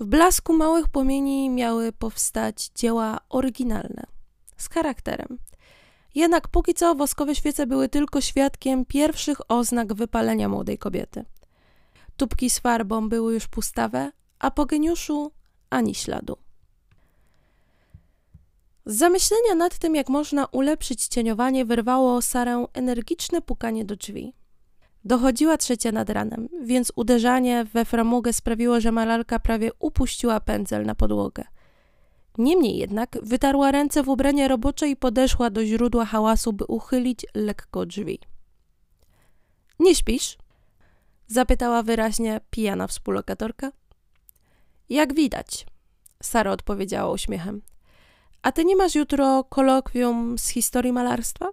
W 0.00 0.04
blasku 0.04 0.52
małych 0.52 0.88
płomieni 0.88 1.50
miały 1.50 1.92
powstać 1.92 2.70
dzieła 2.74 3.18
oryginalne, 3.28 4.06
z 4.56 4.68
charakterem– 4.68 5.38
jednak 6.14 6.48
póki 6.48 6.74
co 6.74 6.94
woskowe 6.94 7.34
świece 7.34 7.66
były 7.66 7.88
tylko 7.88 8.20
świadkiem 8.20 8.84
pierwszych 8.84 9.50
oznak 9.50 9.94
wypalenia 9.94 10.48
młodej 10.48 10.78
kobiety. 10.78 11.24
Tubki 12.16 12.50
z 12.50 12.58
farbą 12.58 13.08
były 13.08 13.34
już 13.34 13.46
pustawe, 13.46 14.12
a 14.38 14.50
po 14.50 14.66
geniuszu 14.66 15.32
ani 15.70 15.94
śladu. 15.94 16.36
Z 18.86 18.96
zamyślenia 18.96 19.54
nad 19.54 19.78
tym, 19.78 19.94
jak 19.94 20.08
można 20.08 20.46
ulepszyć 20.46 21.06
cieniowanie, 21.06 21.64
wyrwało 21.64 22.22
Sarę 22.22 22.66
energiczne 22.72 23.40
pukanie 23.42 23.84
do 23.84 23.96
drzwi. 23.96 24.34
Dochodziła 25.04 25.56
trzecia 25.56 25.92
nad 25.92 26.10
ranem, 26.10 26.48
więc 26.62 26.92
uderzanie 26.96 27.64
we 27.64 27.84
framugę 27.84 28.32
sprawiło, 28.32 28.80
że 28.80 28.92
malarka 28.92 29.38
prawie 29.38 29.70
upuściła 29.78 30.40
pędzel 30.40 30.86
na 30.86 30.94
podłogę. 30.94 31.44
Niemniej 32.38 32.76
jednak 32.76 33.18
wytarła 33.22 33.70
ręce 33.70 34.02
w 34.02 34.08
ubranie 34.08 34.48
robocze 34.48 34.88
i 34.88 34.96
podeszła 34.96 35.50
do 35.50 35.66
źródła 35.66 36.04
hałasu, 36.04 36.52
by 36.52 36.64
uchylić 36.64 37.26
lekko 37.34 37.86
drzwi. 37.86 38.18
Nie 39.78 39.94
śpisz? 39.94 40.38
zapytała 41.26 41.82
wyraźnie 41.82 42.40
pijana 42.50 42.86
współlokatorka. 42.86 43.72
Jak 44.88 45.14
widać, 45.14 45.66
Sara 46.22 46.50
odpowiedziała 46.50 47.12
uśmiechem. 47.12 47.62
A 48.44 48.52
ty 48.52 48.64
nie 48.64 48.76
masz 48.76 48.94
jutro 48.94 49.44
kolokwium 49.44 50.38
z 50.38 50.48
historii 50.48 50.92
malarstwa? 50.92 51.48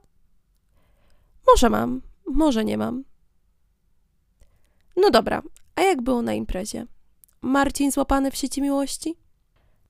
Może 1.48 1.70
mam, 1.70 2.02
może 2.28 2.66
nie 2.66 2.78
mam. 2.78 3.04
No 4.98 5.10
dobra, 5.10 5.42
a 5.76 5.82
jak 5.82 6.02
było 6.02 6.22
na 6.22 6.34
imprezie? 6.34 6.86
Marcin 7.42 7.92
złapany 7.92 8.32
w 8.32 8.36
sieci 8.36 8.62
miłości? 8.62 9.16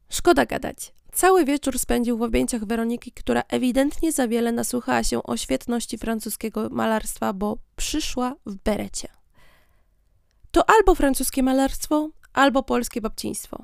Szkoda 0.10 0.46
gadać. 0.46 0.94
Cały 1.14 1.46
wieczór 1.46 1.80
spędził 1.80 2.18
w 2.18 2.22
objęciach 2.22 2.66
Weroniki, 2.66 3.12
która 3.12 3.44
ewidentnie 3.48 4.12
za 4.12 4.28
wiele 4.28 4.52
nasłuchała 4.52 5.04
się 5.04 5.24
o 5.24 5.38
świetności 5.38 5.98
francuskiego 5.98 6.70
malarstwa, 6.70 7.34
bo 7.34 7.58
przyszła 7.76 8.36
w 8.46 8.56
berecie. 8.56 9.08
To 10.52 10.70
albo 10.70 10.96
francuskie 10.96 11.44
malarstwo, 11.44 12.10
albo 12.34 12.64
polskie 12.64 13.02
babciństwo. 13.02 13.64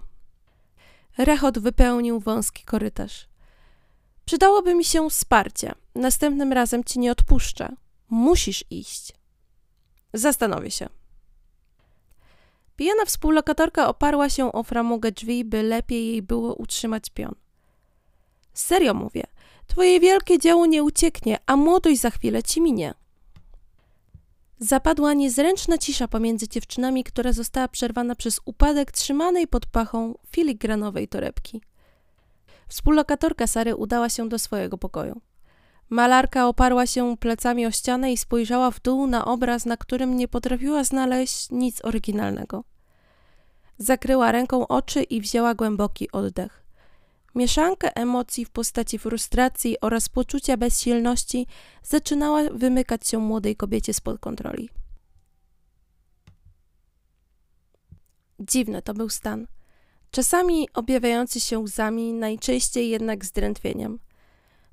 Rechot 1.17 1.59
wypełnił 1.59 2.19
wąski 2.19 2.63
korytarz. 2.63 3.27
Przydałoby 4.25 4.75
mi 4.75 4.85
się 4.85 5.09
wsparcie. 5.09 5.75
Następnym 5.95 6.53
razem 6.53 6.83
ci 6.83 6.99
nie 6.99 7.11
odpuszczę. 7.11 7.75
Musisz 8.09 8.65
iść. 8.69 9.13
Zastanowię 10.13 10.71
się. 10.71 10.89
Pijana 12.75 13.05
współlokatorka 13.05 13.87
oparła 13.87 14.29
się 14.29 14.51
o 14.51 14.63
framugę 14.63 15.11
drzwi, 15.11 15.45
by 15.45 15.63
lepiej 15.63 16.07
jej 16.07 16.21
było 16.21 16.53
utrzymać 16.53 17.09
pion. 17.09 17.35
Serio 18.53 18.93
mówię, 18.93 19.23
twoje 19.67 19.99
wielkie 19.99 20.39
dzieło 20.39 20.65
nie 20.65 20.83
ucieknie, 20.83 21.37
a 21.45 21.55
młodość 21.55 22.01
za 22.01 22.09
chwilę 22.09 22.43
ci 22.43 22.61
minie. 22.61 22.93
Zapadła 24.59 25.13
niezręczna 25.13 25.77
cisza 25.77 26.07
pomiędzy 26.07 26.47
dziewczynami, 26.47 27.03
która 27.03 27.33
została 27.33 27.67
przerwana 27.67 28.15
przez 28.15 28.39
upadek 28.45 28.91
trzymanej 28.91 29.47
pod 29.47 29.65
pachą 29.65 30.17
filigranowej 30.31 31.07
torebki. 31.07 31.61
Współlokatorka 32.67 33.47
Sary 33.47 33.75
udała 33.75 34.09
się 34.09 34.29
do 34.29 34.39
swojego 34.39 34.77
pokoju. 34.77 35.21
Malarka 35.89 36.47
oparła 36.47 36.87
się 36.87 37.17
plecami 37.17 37.65
o 37.65 37.71
ścianę 37.71 38.13
i 38.13 38.17
spojrzała 38.17 38.71
w 38.71 38.81
dół 38.81 39.07
na 39.07 39.25
obraz, 39.25 39.65
na 39.65 39.77
którym 39.77 40.17
nie 40.17 40.27
potrafiła 40.27 40.83
znaleźć 40.83 41.49
nic 41.51 41.85
oryginalnego. 41.85 42.63
Zakryła 43.77 44.31
ręką 44.31 44.67
oczy 44.67 45.03
i 45.03 45.21
wzięła 45.21 45.55
głęboki 45.55 46.11
oddech. 46.11 46.66
Mieszanka 47.37 47.89
emocji 47.89 48.45
w 48.45 48.49
postaci 48.49 48.99
frustracji 48.99 49.79
oraz 49.81 50.09
poczucia 50.09 50.57
bezsilności 50.57 51.47
zaczynała 51.83 52.43
wymykać 52.51 53.07
się 53.07 53.17
młodej 53.17 53.55
kobiecie 53.55 53.93
spod 53.93 54.19
kontroli. 54.19 54.69
Dziwny 58.39 58.81
to 58.81 58.93
był 58.93 59.09
stan. 59.09 59.47
Czasami 60.11 60.67
objawiający 60.73 61.39
się 61.39 61.59
łzami, 61.59 62.13
najczęściej 62.13 62.89
jednak 62.89 63.25
zdrętwieniem. 63.25 63.99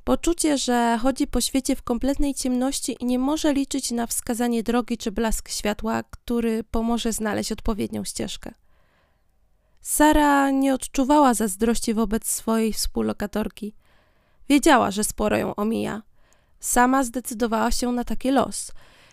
Poczucie, 0.04 0.58
że 0.58 0.98
chodzi 1.02 1.26
po 1.26 1.40
świecie 1.40 1.76
w 1.76 1.82
kompletnej 1.82 2.34
ciemności 2.34 2.96
i 3.00 3.04
nie 3.04 3.18
może 3.18 3.52
liczyć 3.52 3.90
na 3.90 4.06
wskazanie 4.06 4.62
drogi 4.62 4.98
czy 4.98 5.12
blask 5.12 5.48
światła, 5.48 6.02
który 6.02 6.64
pomoże 6.64 7.12
znaleźć 7.12 7.52
odpowiednią 7.52 8.04
ścieżkę. 8.04 8.54
Sara 9.84 10.50
nie 10.50 10.74
odczuwała 10.74 11.34
zazdrości 11.34 11.94
wobec 11.94 12.26
swojej 12.26 12.72
współlokatorki. 12.72 13.74
Wiedziała, 14.48 14.90
że 14.90 15.04
sporo 15.04 15.36
ją 15.36 15.54
omija. 15.54 16.02
Sama 16.60 17.04
zdecydowała 17.04 17.70
się 17.70 17.92
na 17.92 18.04
taki 18.04 18.30
los. 18.30 18.72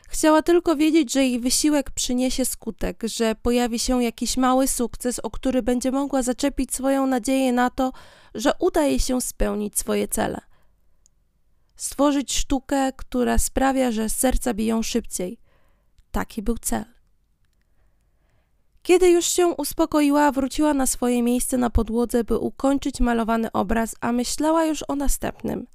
Chciała 0.10 0.42
tylko 0.42 0.75
wiedzieć, 0.75 1.13
że 1.13 1.24
jej 1.24 1.40
wysiłek 1.40 1.92
przyniesie 1.92 2.46
skutek, 2.46 3.04
że 3.04 3.36
pojawi 3.36 3.80
się 3.80 4.04
jakiś 4.04 4.38
mały 4.38 4.68
sukces, 4.68 5.20
o 5.20 5.30
który 5.32 5.62
będzie 5.62 5.92
mogła 5.92 6.24
zaczepić 6.24 6.74
swoją 6.74 7.08
nadzieję 7.08 7.54
na 7.54 7.70
to, 7.70 7.92
że 8.36 8.51
uda 8.60 8.84
jej 8.84 9.00
się 9.00 9.22
spełnić 9.22 9.80
swoje 9.80 10.08
cele. 10.08 10.42
Stworzyć 11.75 12.34
sztukę, 12.34 12.92
która 12.94 13.38
sprawia, 13.38 13.92
że 13.92 14.10
serca 14.10 14.54
biją 14.54 14.84
szybciej. 14.84 15.40
Taki 16.12 16.42
był 16.42 16.58
cel. 16.58 17.00
Kiedy 18.83 19.09
już 19.09 19.25
się 19.25 19.47
uspokoiła, 19.47 20.31
wróciła 20.31 20.73
na 20.73 20.88
swoje 20.88 21.23
miejsce 21.23 21.57
na 21.57 21.69
podłodze, 21.69 22.23
by 22.23 22.38
ukończyć 22.38 23.00
malowany 23.00 23.51
obraz, 23.51 23.95
a 24.01 24.11
myślała 24.11 24.65
już 24.65 24.83
o 24.88 24.95
następnym. 24.95 25.67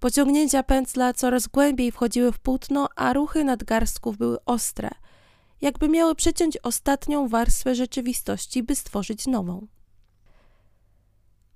Pociągnięcia 0.00 0.62
pędzla 0.62 1.12
coraz 1.12 1.46
głębiej 1.46 1.92
wchodziły 1.92 2.32
w 2.32 2.38
płótno, 2.38 2.88
a 2.96 3.12
ruchy 3.12 3.44
nadgarstków 3.44 4.16
były 4.16 4.44
ostre, 4.44 4.90
jakby 5.60 5.88
miały 5.88 6.14
przeciąć 6.14 6.58
ostatnią 6.62 7.28
warstwę 7.28 7.74
rzeczywistości, 7.74 8.62
by 8.62 8.74
stworzyć 8.74 9.26
nową. 9.26 9.66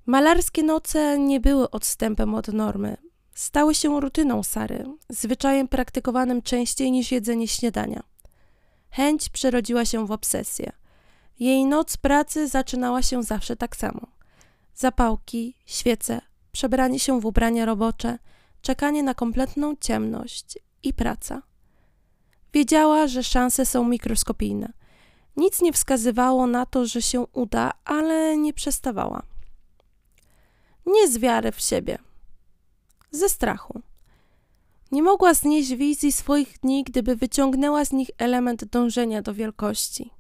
Malarskie 0.07 0.63
noce 0.63 1.19
nie 1.19 1.41
były 1.41 1.71
odstępem 1.71 2.35
od 2.35 2.49
normy. 2.49 2.97
Stały 3.35 3.75
się 3.75 4.01
rutyną 4.01 4.43
Sary, 4.43 4.87
zwyczajem 5.09 5.69
praktykowanym 5.69 6.43
częściej 6.43 6.93
niż 6.93 7.13
jedzenie 7.13 7.49
śniadania. 7.49 8.10
Chęć 8.91 9.29
przerodziła 9.29 9.85
się 9.85 10.07
w 10.07 10.11
obsesję. 10.11 10.73
Jej 11.39 11.65
noc 11.65 11.97
pracy 11.97 12.49
zaczynała 12.49 13.03
się 13.03 13.23
zawsze 13.23 13.57
tak 13.57 13.77
samo. 13.77 14.07
Zapałki, 14.75 15.55
świece, 15.67 16.21
przebranie 16.53 16.99
się 16.99 17.21
w 17.21 17.27
ubrania 17.27 17.65
robocze, 17.65 18.19
czekanie 18.63 19.03
na 19.03 19.15
kompletną 19.15 19.77
ciemność 19.77 20.59
i 20.83 20.95
praca. 20.95 21.43
Wiedziała, 22.53 23.07
że 23.07 23.25
szanse 23.25 23.67
są 23.67 23.85
mikroskopijne. 23.85 24.73
Nic 25.37 25.63
nie 25.63 25.73
wskazywało 25.73 26.47
na 26.47 26.67
to, 26.67 26.87
że 26.87 27.03
się 27.03 27.21
uda, 27.21 27.73
ale 27.85 28.37
nie 28.37 28.53
przestawała. 28.53 29.23
Nie 30.87 31.09
z 31.09 31.19
wiary 31.19 31.53
w 31.53 31.61
siebie, 31.61 31.99
ze 33.11 33.29
strachu. 33.29 33.83
Nie 34.91 35.03
mogła 35.03 35.35
znieść 35.35 35.75
wizji 35.75 36.13
swoich 36.13 36.59
dni, 36.59 36.85
gdyby 36.85 37.17
wyciągnęła 37.17 37.85
z 37.85 37.93
nich 37.93 38.11
element 38.19 38.65
dążenia 38.65 39.23
do 39.23 39.35
wielkości. 39.35 40.11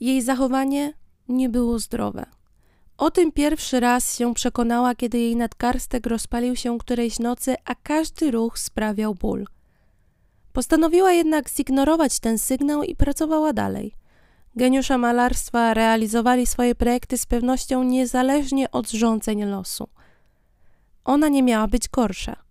Jej 0.00 0.22
zachowanie 0.22 0.92
nie 1.28 1.48
było 1.48 1.78
zdrowe. 1.78 2.26
O 2.98 3.10
tym 3.10 3.32
pierwszy 3.32 3.80
raz 3.80 4.16
się 4.16 4.34
przekonała, 4.34 4.94
kiedy 4.94 5.18
jej 5.18 5.36
nadgarstek 5.36 6.06
rozpalił 6.06 6.56
się 6.56 6.78
którejś 6.78 7.18
nocy, 7.18 7.54
a 7.64 7.74
każdy 7.74 8.30
ruch 8.30 8.58
sprawiał 8.58 9.14
ból. 9.14 9.44
Postanowiła 10.52 11.12
jednak 11.12 11.50
zignorować 11.50 12.20
ten 12.20 12.38
sygnał 12.38 12.82
i 12.82 12.96
pracowała 12.96 13.52
dalej. 13.52 13.94
Geniusze 14.56 14.98
malarstwa 14.98 15.74
realizowali 15.74 16.46
swoje 16.46 16.74
projekty 16.74 17.18
z 17.18 17.26
pewnością 17.26 17.82
niezależnie 17.82 18.70
od 18.70 18.90
rządzeń 18.90 19.44
losu. 19.44 19.88
Ona 21.04 21.28
nie 21.28 21.42
miała 21.42 21.68
być 21.68 21.88
gorsza. 21.88 22.43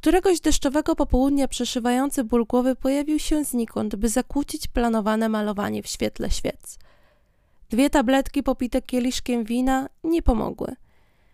Któregoś 0.00 0.40
deszczowego 0.40 0.96
popołudnia 0.96 1.48
przeszywający 1.48 2.24
ból 2.24 2.44
głowy 2.46 2.76
pojawił 2.76 3.18
się 3.18 3.44
znikąd, 3.44 3.96
by 3.96 4.08
zakłócić 4.08 4.68
planowane 4.68 5.28
malowanie 5.28 5.82
w 5.82 5.86
świetle 5.86 6.30
świec. 6.30 6.78
Dwie 7.70 7.90
tabletki 7.90 8.42
popite 8.42 8.82
kieliszkiem 8.82 9.44
wina 9.44 9.88
nie 10.04 10.22
pomogły. 10.22 10.76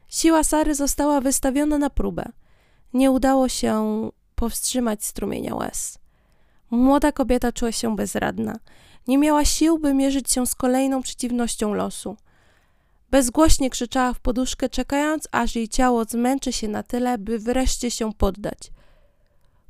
Siła 0.09 0.45
Sary 0.45 0.75
została 0.75 1.21
wystawiona 1.21 1.79
na 1.79 1.91
próbę. 1.91 2.33
Nie 2.95 3.11
udało 3.11 3.49
się 3.49 4.11
powstrzymać 4.35 5.05
strumienia 5.05 5.55
łez. 5.55 5.99
Młoda 6.71 7.13
kobieta 7.13 7.53
czuła 7.53 7.73
się 7.73 7.97
bezradna. 7.97 8.59
Nie 9.09 9.19
miała 9.19 9.45
sił, 9.45 9.79
by 9.79 9.95
mierzyć 9.95 10.33
się 10.33 10.47
z 10.47 10.55
kolejną 10.55 11.03
przeciwnością 11.03 11.75
losu. 11.75 12.17
Bezgłośnie 13.17 13.71
krzyczała 13.71 14.13
w 14.13 14.21
poduszkę, 14.21 14.69
czekając, 14.69 15.29
aż 15.33 15.57
jej 15.57 15.69
ciało 15.69 16.05
zmęczy 16.05 16.53
się 16.53 16.69
na 16.69 16.83
tyle, 16.83 17.19
by 17.19 17.39
wreszcie 17.39 17.91
się 17.91 18.13
poddać. 18.13 18.59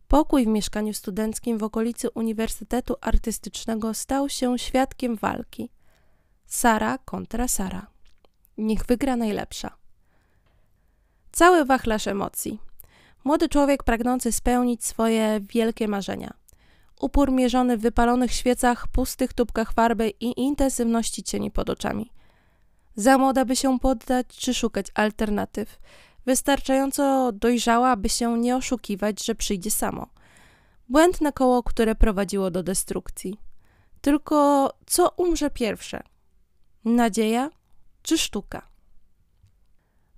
Pokój 0.08 0.44
w 0.44 0.48
mieszkaniu 0.48 0.94
studenckim 0.94 1.58
w 1.58 1.62
okolicy 1.62 2.10
Uniwersytetu 2.10 2.94
Artystycznego 3.00 3.94
stał 3.94 4.28
się 4.28 4.58
świadkiem 4.58 5.16
walki. 5.16 5.70
Sara 6.46 6.98
kontra 6.98 7.48
Sara. 7.48 7.86
Niech 8.58 8.86
wygra 8.86 9.16
najlepsza. 9.16 9.76
Cały 11.32 11.64
wachlarz 11.64 12.06
emocji. 12.06 12.58
Młody 13.24 13.48
człowiek 13.48 13.82
pragnący 13.82 14.32
spełnić 14.32 14.84
swoje 14.84 15.40
wielkie 15.40 15.88
marzenia. 15.88 16.34
Upór 17.00 17.32
mierzony 17.32 17.76
w 17.76 17.80
wypalonych 17.80 18.32
świecach, 18.32 18.88
pustych 18.88 19.32
tubkach 19.32 19.72
farby 19.72 20.12
i 20.20 20.40
intensywności 20.40 21.22
cieni 21.22 21.50
pod 21.50 21.70
oczami. 21.70 22.16
Za 22.96 23.18
młoda, 23.18 23.44
by 23.44 23.56
się 23.56 23.78
poddać, 23.78 24.26
czy 24.28 24.54
szukać 24.54 24.86
alternatyw. 24.94 25.78
Wystarczająco 26.26 27.32
dojrzała, 27.32 27.96
by 27.96 28.08
się 28.08 28.38
nie 28.38 28.56
oszukiwać, 28.56 29.24
że 29.24 29.34
przyjdzie 29.34 29.70
samo. 29.70 30.06
Błędne 30.88 31.32
koło, 31.32 31.62
które 31.62 31.94
prowadziło 31.94 32.50
do 32.50 32.62
destrukcji. 32.62 33.38
Tylko 34.00 34.70
co 34.86 35.10
umrze 35.16 35.50
pierwsze? 35.50 36.02
Nadzieja 36.84 37.50
czy 38.02 38.18
sztuka? 38.18 38.68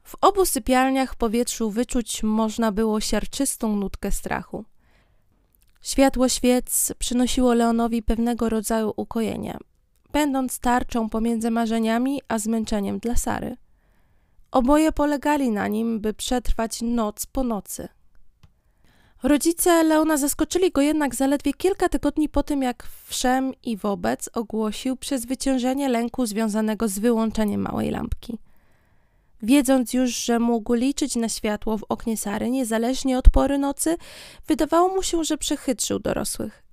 W 0.03 0.15
obu 0.21 0.47
sypialniach 0.47 1.15
powietrzu 1.15 1.71
wyczuć 1.71 2.23
można 2.23 2.73
było 2.73 3.01
siarczystą 3.01 3.77
nutkę 3.77 4.13
strachu. 4.13 4.65
Światło 5.83 6.29
świec 6.29 6.93
przynosiło 6.99 7.55
Leonowi 7.55 8.03
pewnego 8.03 8.49
rodzaju 8.49 8.93
ukojenie, 8.97 9.59
będąc 10.13 10.59
tarczą 10.59 11.09
pomiędzy 11.09 11.51
marzeniami 11.51 12.21
a 12.29 12.39
zmęczeniem 12.39 12.99
dla 12.99 13.17
Sary. 13.17 13.57
Oboje 14.51 14.93
polegali 14.93 15.51
na 15.51 15.69
nim, 15.69 16.01
by 16.01 16.15
przetrwać 16.15 16.83
noc 16.83 17.27
po 17.27 17.45
nocy. 17.45 17.89
Rodzice 19.23 19.85
Leona 19.85 20.17
zaskoczyli 20.17 20.71
go 20.71 20.81
jednak 20.81 21.15
zaledwie 21.15 21.53
kilka 21.53 21.89
tygodni 21.89 22.29
po 22.29 22.43
tym, 22.43 22.63
jak 22.63 22.89
wszem 23.07 23.53
i 23.63 23.77
wobec 23.77 24.31
ogłosił 24.33 24.97
przezwyciężenie 24.97 25.89
lęku 25.89 26.27
związanego 26.27 26.89
z 26.89 26.99
wyłączeniem 26.99 27.61
małej 27.61 27.91
lampki. 27.91 28.39
Wiedząc 29.43 29.93
już, 29.93 30.11
że 30.11 30.39
mógł 30.39 30.75
liczyć 30.75 31.17
na 31.17 31.29
światło 31.29 31.79
w 31.79 31.85
oknie 31.89 32.17
Sary 32.17 32.51
niezależnie 32.51 33.19
od 33.19 33.31
pory 33.31 33.59
nocy, 33.59 33.97
wydawało 34.47 34.89
mu 34.89 35.03
się, 35.03 35.25
że 35.25 35.39
przechytrzył 35.39 35.99
dorosłych. 35.99 36.68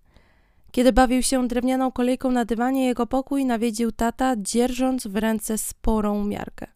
Kiedy 0.76 0.94
bawił 0.94 1.24
się 1.24 1.48
drewnianą 1.48 1.92
kolejką 1.92 2.32
na 2.32 2.46
dywanie, 2.46 2.86
jego 2.86 3.08
pokój 3.08 3.46
nawiedził 3.46 3.92
tata, 3.92 4.36
dzierżąc 4.38 5.08
w 5.08 5.16
ręce 5.16 5.58
sporą 5.58 6.24
miarkę. 6.24 6.68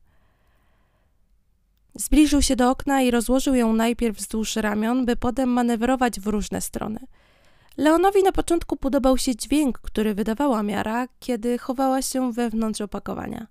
Zbliżył 1.96 2.42
się 2.42 2.56
do 2.56 2.70
okna 2.70 3.02
i 3.02 3.12
rozłożył 3.12 3.56
ją 3.56 3.74
najpierw 3.74 4.18
wzdłuż 4.18 4.56
ramion, 4.56 5.06
by 5.06 5.16
potem 5.16 5.50
manewrować 5.50 6.20
w 6.20 6.28
różne 6.28 6.62
strony. 6.62 7.00
Leonowi 7.78 8.24
na 8.24 8.32
początku 8.32 8.78
podobał 8.78 9.18
się 9.18 9.36
dźwięk, 9.36 9.80
który 9.80 10.14
wydawała 10.14 10.64
miara, 10.64 11.08
kiedy 11.20 11.58
chowała 11.58 12.02
się 12.02 12.34
wewnątrz 12.34 12.82
opakowania. 12.82 13.48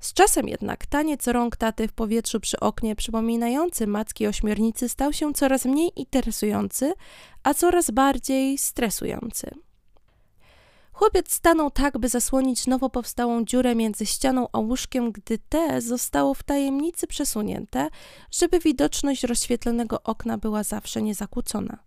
Z 0.00 0.12
czasem 0.12 0.48
jednak 0.48 0.86
taniec 0.86 1.26
rąk 1.26 1.56
taty 1.56 1.88
w 1.88 1.92
powietrzu 1.92 2.40
przy 2.40 2.60
oknie, 2.60 2.96
przypominający 2.96 3.86
macki 3.86 4.26
ośmiornicy, 4.26 4.88
stał 4.88 5.12
się 5.12 5.34
coraz 5.34 5.64
mniej 5.64 5.90
interesujący, 5.96 6.94
a 7.42 7.54
coraz 7.54 7.90
bardziej 7.90 8.58
stresujący. 8.58 9.50
Chłopiec 10.92 11.32
stanął 11.32 11.70
tak, 11.70 11.98
by 11.98 12.08
zasłonić 12.08 12.66
nowo 12.66 12.90
powstałą 12.90 13.44
dziurę 13.44 13.74
między 13.74 14.06
ścianą 14.06 14.46
a 14.52 14.58
łóżkiem, 14.58 15.12
gdy 15.12 15.38
te 15.38 15.80
zostało 15.80 16.34
w 16.34 16.42
tajemnicy 16.42 17.06
przesunięte, 17.06 17.88
żeby 18.30 18.58
widoczność 18.60 19.22
rozświetlonego 19.22 20.02
okna 20.02 20.38
była 20.38 20.62
zawsze 20.62 21.02
niezakłócona. 21.02 21.78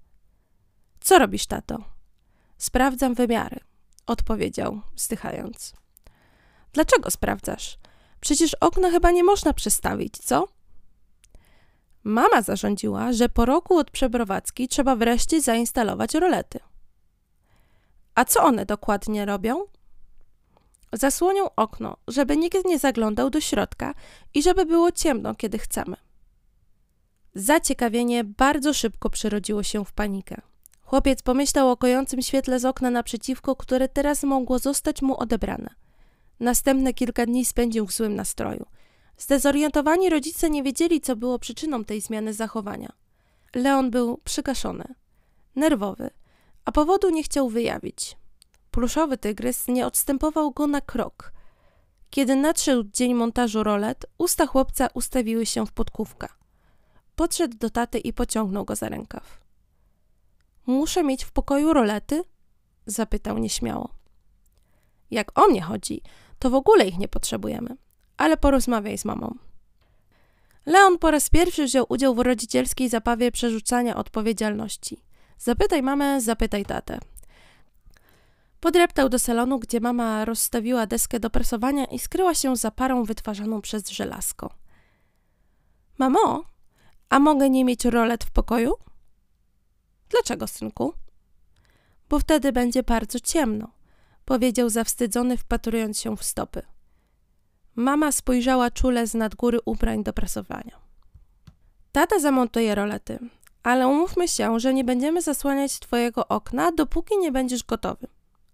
Co 1.00 1.20
robisz, 1.20 1.46
tato? 1.46 1.78
Sprawdzam 2.58 3.14
wymiary, 3.14 3.60
odpowiedział, 4.08 4.82
wzdychając. 4.96 5.74
Dlaczego 6.74 7.12
sprawdzasz? 7.12 7.78
Przecież 8.20 8.54
okna 8.54 8.92
chyba 8.92 9.12
nie 9.12 9.24
można 9.24 9.54
przestawić, 9.54 10.18
co? 10.18 10.48
Mama 12.04 12.42
zarządziła, 12.42 13.14
że 13.14 13.30
po 13.30 13.46
roku 13.46 13.78
od 13.78 13.92
przeprowadzki 13.92 14.68
trzeba 14.68 14.96
wreszcie 14.96 15.42
zainstalować 15.42 16.14
rolety. 16.14 16.60
A 18.16 18.26
co 18.26 18.44
one 18.44 18.66
dokładnie 18.66 19.26
robią? 19.26 19.66
Zasłonią 20.94 21.56
okno, 21.56 21.98
żeby 22.08 22.38
nikt 22.38 22.66
nie 22.66 22.80
zaglądał 22.80 23.30
do 23.30 23.42
środka 23.42 23.94
i 24.34 24.44
żeby 24.44 24.66
było 24.66 24.92
ciemno, 24.92 25.36
kiedy 25.36 25.58
chcemy. 25.60 25.96
Zaciekawienie 27.36 28.24
bardzo 28.24 28.74
szybko 28.74 29.10
przerodziło 29.10 29.64
się 29.64 29.86
w 29.86 29.92
panikę. 29.92 30.42
Chłopiec 30.82 31.22
pomyślał 31.22 31.72
o 31.72 31.78
kojącym 31.78 32.22
świetle 32.22 32.60
z 32.60 32.66
okna 32.66 32.90
naprzeciwko, 32.90 33.56
które 33.56 33.88
teraz 33.88 34.24
mogło 34.24 34.60
zostać 34.60 35.02
mu 35.02 35.18
odebrane. 35.18 35.70
Następne 36.40 36.94
kilka 36.94 37.26
dni 37.26 37.46
spędził 37.46 37.86
w 37.88 37.92
złym 37.92 38.16
nastroju. 38.16 38.66
Zdezorientowani 39.18 40.10
rodzice 40.10 40.50
nie 40.50 40.64
wiedzieli, 40.64 41.02
co 41.02 41.16
było 41.16 41.40
przyczyną 41.40 41.86
tej 41.86 42.02
zmiany 42.02 42.34
zachowania. 42.34 42.92
Leon 43.56 43.92
był 43.92 44.18
przygaszony, 44.18 44.96
nerwowy, 45.56 46.10
a 46.66 46.72
powodu 46.72 47.10
nie 47.10 47.24
chciał 47.24 47.50
wyjawić. 47.50 48.18
Pluszowy 48.72 49.18
tygrys 49.18 49.68
nie 49.68 49.86
odstępował 49.86 50.52
go 50.52 50.68
na 50.68 50.82
krok. 50.82 51.34
Kiedy 52.10 52.36
nadszedł 52.36 52.90
dzień 52.94 53.14
montażu 53.14 53.64
rolet, 53.64 54.06
usta 54.18 54.48
chłopca 54.48 54.88
ustawiły 54.94 55.46
się 55.46 55.66
w 55.66 55.72
podkówka. 55.72 56.36
Podszedł 57.16 57.58
do 57.58 57.70
taty 57.70 58.00
i 58.00 58.14
pociągnął 58.14 58.66
go 58.66 58.76
za 58.76 58.90
rękaw. 58.90 59.40
Muszę 60.66 61.04
mieć 61.04 61.24
w 61.24 61.32
pokoju 61.32 61.74
rolety? 61.74 62.24
zapytał 62.86 63.38
nieśmiało. 63.38 63.90
Jak 65.12 65.40
o 65.40 65.48
mnie 65.48 65.62
chodzi, 65.62 66.02
to 66.40 66.50
w 66.50 66.56
ogóle 66.56 66.88
ich 66.88 66.98
nie 66.98 67.08
potrzebujemy, 67.08 67.78
ale 68.18 68.38
porozmawiaj 68.38 68.98
z 68.98 69.06
mamą. 69.06 69.36
Leon 70.66 70.98
po 70.98 71.12
raz 71.12 71.30
pierwszy 71.30 71.66
wziął 71.66 71.86
udział 71.90 72.16
w 72.16 72.20
rodzicielskiej 72.20 72.90
zabawie 72.90 73.32
przerzucania 73.32 73.96
odpowiedzialności. 73.96 75.04
Zapytaj 75.38 75.84
mamę, 75.84 76.22
zapytaj 76.22 76.66
tatę. 76.66 77.00
Podreptał 78.60 79.10
do 79.10 79.20
salonu, 79.20 79.60
gdzie 79.60 79.80
mama 79.80 80.26
rozstawiła 80.26 80.86
deskę 80.86 81.20
do 81.20 81.30
prasowania 81.30 81.86
i 81.86 82.00
skryła 82.00 82.34
się 82.36 82.56
za 82.56 82.72
parą 82.72 83.04
wytwarzaną 83.04 83.62
przez 83.62 83.90
żelazko. 83.90 84.54
Mamo, 85.98 86.44
a 87.10 87.20
mogę 87.20 87.50
nie 87.50 87.66
mieć 87.66 87.86
rolet 87.86 88.24
w 88.24 88.32
pokoju? 88.32 88.74
Dlaczego, 90.10 90.48
synku? 90.48 90.94
Bo 92.10 92.20
wtedy 92.20 92.52
będzie 92.52 92.84
bardzo 92.84 93.20
ciemno, 93.20 93.68
powiedział 94.30 94.70
zawstydzony, 94.70 95.38
wpatrując 95.38 96.00
się 96.00 96.18
w 96.18 96.24
stopy. 96.24 96.62
Mama 97.76 98.12
spojrzała 98.12 98.72
czule 98.72 99.08
z 99.08 99.14
nad 99.14 99.36
góry 99.36 99.60
ubrań 99.66 100.04
do 100.04 100.14
prasowania. 100.14 100.80
Tata 101.92 102.20
zamontuje 102.20 102.76
rolety, 102.76 103.20
ale 103.64 103.88
umówmy 103.88 104.28
się, 104.28 104.60
że 104.60 104.74
nie 104.74 104.84
będziemy 104.84 105.22
zasłaniać 105.22 105.80
twojego 105.80 106.28
okna, 106.28 106.72
dopóki 106.72 107.18
nie 107.18 107.32
będziesz 107.32 107.64
gotowy. 107.64 108.08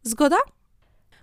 Zgoda? 0.04 0.38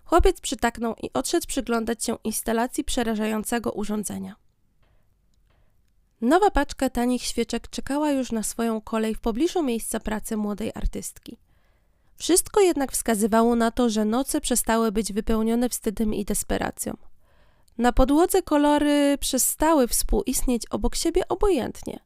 Chłopiec 0.04 0.40
przytaknął 0.40 0.94
i 1.02 1.10
odszedł 1.14 1.46
przyglądać 1.46 2.04
się 2.04 2.16
instalacji 2.24 2.84
przerażającego 2.84 3.72
urządzenia. 3.72 4.36
Nowa 6.20 6.50
paczka 6.50 6.90
tanich 6.90 7.22
świeczek 7.22 7.68
czekała 7.68 8.10
już 8.10 8.32
na 8.32 8.42
swoją 8.42 8.80
kolej 8.80 9.14
w 9.14 9.20
pobliżu 9.20 9.62
miejsca 9.62 10.00
pracy 10.00 10.36
młodej 10.36 10.72
artystki. 10.74 11.36
Wszystko 12.22 12.60
jednak 12.60 12.92
wskazywało 12.92 13.56
na 13.56 13.70
to, 13.70 13.90
że 13.90 14.04
noce 14.04 14.40
przestały 14.40 14.92
być 14.92 15.12
wypełnione 15.12 15.68
wstydem 15.68 16.14
i 16.14 16.24
desperacją. 16.24 16.96
Na 17.78 17.92
podłodze 17.92 18.42
kolory 18.42 19.18
przestały 19.20 19.88
współistnieć 19.88 20.62
obok 20.70 20.94
siebie 20.94 21.28
obojętnie. 21.28 22.00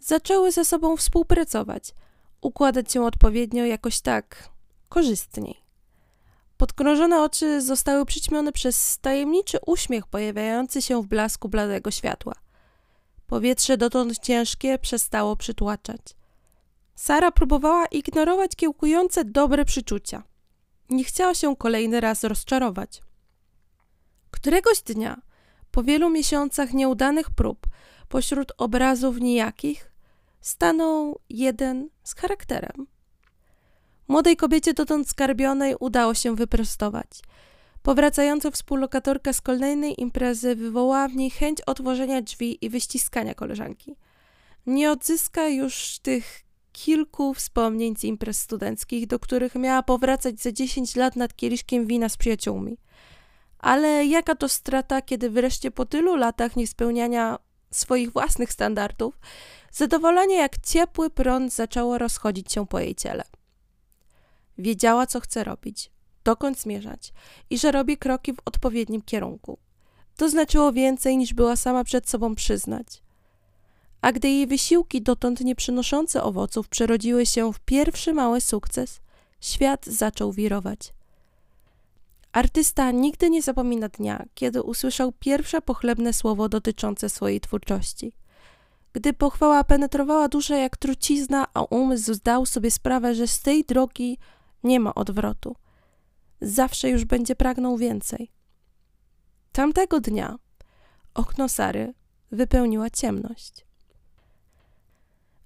Zaczęły 0.00 0.52
ze 0.52 0.64
sobą 0.64 0.96
współpracować, 0.96 1.94
układać 2.40 2.92
się 2.92 3.04
odpowiednio 3.04 3.64
jakoś 3.64 4.00
tak 4.00 4.48
korzystniej. 4.88 5.56
Podkrążone 6.56 7.22
oczy 7.22 7.62
zostały 7.62 8.06
przyćmione 8.06 8.52
przez 8.52 8.98
tajemniczy 8.98 9.58
uśmiech 9.66 10.06
pojawiający 10.06 10.82
się 10.82 11.02
w 11.02 11.06
blasku 11.06 11.48
bladego 11.48 11.90
światła. 11.90 12.34
Powietrze 13.26 13.76
dotąd 13.76 14.18
ciężkie 14.18 14.78
przestało 14.78 15.36
przytłaczać. 15.36 16.00
Sara 16.96 17.30
próbowała 17.30 17.86
ignorować 17.86 18.56
kiełkujące 18.56 19.24
dobre 19.24 19.64
przyczucia. 19.64 20.22
Nie 20.90 21.04
chciała 21.04 21.34
się 21.34 21.56
kolejny 21.56 22.00
raz 22.00 22.24
rozczarować. 22.24 23.02
Któregoś 24.30 24.82
dnia, 24.82 25.22
po 25.70 25.82
wielu 25.82 26.10
miesiącach 26.10 26.72
nieudanych 26.72 27.30
prób, 27.30 27.66
pośród 28.08 28.52
obrazów 28.58 29.20
nijakich, 29.20 29.92
stanął 30.40 31.20
jeden 31.30 31.88
z 32.02 32.14
charakterem. 32.14 32.86
Młodej 34.08 34.36
kobiecie 34.36 34.74
dotąd 34.74 35.08
skarbionej 35.08 35.74
udało 35.80 36.14
się 36.14 36.36
wyprostować. 36.36 37.08
Powracająca 37.82 38.50
współlokatorka 38.50 39.32
z 39.32 39.40
kolejnej 39.40 40.00
imprezy 40.00 40.56
wywołała 40.56 41.08
w 41.08 41.16
niej 41.16 41.30
chęć 41.30 41.60
otworzenia 41.60 42.22
drzwi 42.22 42.64
i 42.64 42.70
wyściskania 42.70 43.34
koleżanki. 43.34 43.96
Nie 44.66 44.90
odzyska 44.90 45.48
już 45.48 45.98
tych 45.98 46.45
kilku 46.76 47.34
wspomnień 47.34 47.96
z 47.96 48.04
imprez 48.04 48.40
studenckich, 48.40 49.06
do 49.06 49.18
których 49.18 49.54
miała 49.54 49.82
powracać 49.82 50.40
za 50.40 50.52
10 50.52 50.96
lat 50.96 51.16
nad 51.16 51.36
kieliszkiem 51.36 51.86
wina 51.86 52.08
z 52.08 52.16
przyjaciółmi. 52.16 52.78
Ale 53.58 54.06
jaka 54.06 54.34
to 54.34 54.48
strata, 54.48 55.02
kiedy 55.02 55.30
wreszcie 55.30 55.70
po 55.70 55.86
tylu 55.86 56.16
latach 56.16 56.56
niespełniania 56.56 57.38
swoich 57.70 58.12
własnych 58.12 58.52
standardów, 58.52 59.18
zadowolenie 59.72 60.36
jak 60.36 60.58
ciepły 60.58 61.10
prąd 61.10 61.54
zaczęło 61.54 61.98
rozchodzić 61.98 62.52
się 62.52 62.66
po 62.66 62.80
jej 62.80 62.94
ciele. 62.94 63.24
Wiedziała, 64.58 65.06
co 65.06 65.20
chce 65.20 65.44
robić, 65.44 65.90
dokąd 66.24 66.60
zmierzać 66.60 67.12
i 67.50 67.58
że 67.58 67.72
robi 67.72 67.96
kroki 67.96 68.32
w 68.32 68.40
odpowiednim 68.44 69.02
kierunku. 69.02 69.58
To 70.16 70.30
znaczyło 70.30 70.72
więcej, 70.72 71.16
niż 71.16 71.34
była 71.34 71.56
sama 71.56 71.84
przed 71.84 72.08
sobą 72.08 72.34
przyznać. 72.34 73.05
A 74.06 74.12
gdy 74.12 74.28
jej 74.28 74.46
wysiłki, 74.46 75.02
dotąd 75.02 75.40
nie 75.40 75.54
przynoszące 75.54 76.22
owoców, 76.22 76.68
przerodziły 76.68 77.26
się 77.26 77.52
w 77.52 77.60
pierwszy 77.60 78.12
mały 78.12 78.40
sukces, 78.40 79.00
świat 79.40 79.86
zaczął 79.86 80.32
wirować. 80.32 80.94
Artysta 82.32 82.90
nigdy 82.90 83.30
nie 83.30 83.42
zapomina 83.42 83.88
dnia, 83.88 84.24
kiedy 84.34 84.62
usłyszał 84.62 85.12
pierwsze 85.12 85.62
pochlebne 85.62 86.12
słowo 86.12 86.48
dotyczące 86.48 87.08
swojej 87.08 87.40
twórczości. 87.40 88.12
Gdy 88.92 89.12
pochwała 89.12 89.64
penetrowała 89.64 90.28
duszę 90.28 90.58
jak 90.58 90.76
trucizna, 90.76 91.46
a 91.54 91.62
umysł 91.62 92.14
zdał 92.14 92.46
sobie 92.46 92.70
sprawę, 92.70 93.14
że 93.14 93.26
z 93.26 93.42
tej 93.42 93.64
drogi 93.64 94.18
nie 94.64 94.80
ma 94.80 94.94
odwrotu. 94.94 95.56
Zawsze 96.40 96.90
już 96.90 97.04
będzie 97.04 97.36
pragnął 97.36 97.76
więcej. 97.76 98.30
Tamtego 99.52 100.00
dnia 100.00 100.38
okno 101.14 101.48
Sary 101.48 101.94
wypełniła 102.32 102.90
ciemność. 102.90 103.65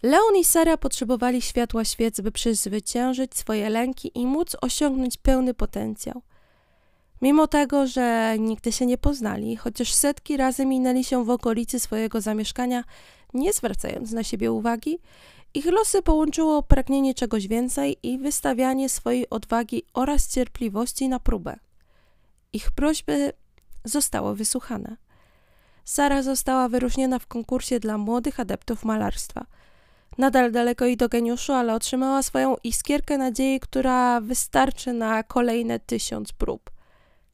Leon 0.02 0.36
i 0.36 0.44
Sara 0.44 0.76
potrzebowali 0.76 1.42
światła 1.42 1.84
świec, 1.84 2.20
by 2.20 2.32
przezwyciężyć 2.32 3.36
swoje 3.36 3.70
lęki 3.70 4.10
i 4.14 4.26
móc 4.26 4.56
osiągnąć 4.60 5.16
pełny 5.16 5.54
potencjał. 5.54 6.22
Mimo 7.22 7.46
tego, 7.46 7.86
że 7.86 8.36
nigdy 8.38 8.72
się 8.72 8.86
nie 8.86 8.98
poznali, 8.98 9.56
chociaż 9.56 9.92
setki 9.94 10.36
razy 10.36 10.66
minęli 10.66 11.04
się 11.04 11.24
w 11.24 11.30
okolicy 11.30 11.80
swojego 11.80 12.20
zamieszkania, 12.20 12.84
nie 13.34 13.52
zwracając 13.52 14.12
na 14.12 14.22
siebie 14.22 14.52
uwagi, 14.52 14.98
ich 15.54 15.66
losy 15.66 16.02
połączyło 16.02 16.62
pragnienie 16.62 17.14
czegoś 17.14 17.48
więcej 17.48 17.96
i 18.02 18.18
wystawianie 18.18 18.88
swojej 18.88 19.30
odwagi 19.30 19.82
oraz 19.94 20.28
cierpliwości 20.28 21.08
na 21.08 21.20
próbę. 21.20 21.58
Ich 22.52 22.70
prośby 22.70 23.32
zostały 23.84 24.36
wysłuchane. 24.36 24.96
Sara 25.84 26.22
została 26.22 26.68
wyróżniona 26.68 27.18
w 27.18 27.26
konkursie 27.26 27.80
dla 27.80 27.98
młodych 27.98 28.40
adeptów 28.40 28.84
malarstwa. 28.84 29.46
Nadal 30.18 30.52
daleko 30.52 30.84
jej 30.84 30.96
do 30.96 31.08
geniuszu, 31.08 31.52
ale 31.52 31.74
otrzymała 31.74 32.22
swoją 32.22 32.56
iskierkę 32.64 33.18
nadziei, 33.18 33.60
która 33.60 34.20
wystarczy 34.20 34.92
na 34.92 35.22
kolejne 35.22 35.78
tysiąc 35.78 36.32
prób. 36.32 36.70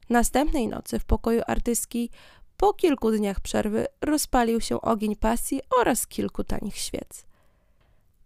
Następnej 0.09 0.67
nocy 0.67 0.99
w 0.99 1.05
pokoju 1.05 1.41
artystki 1.47 2.09
po 2.57 2.73
kilku 2.73 3.11
dniach 3.11 3.39
przerwy 3.39 3.87
rozpalił 4.01 4.61
się 4.61 4.81
ogień 4.81 5.15
pasji 5.15 5.61
oraz 5.79 6.07
kilku 6.07 6.43
tanich 6.43 6.77
świec. 6.77 7.25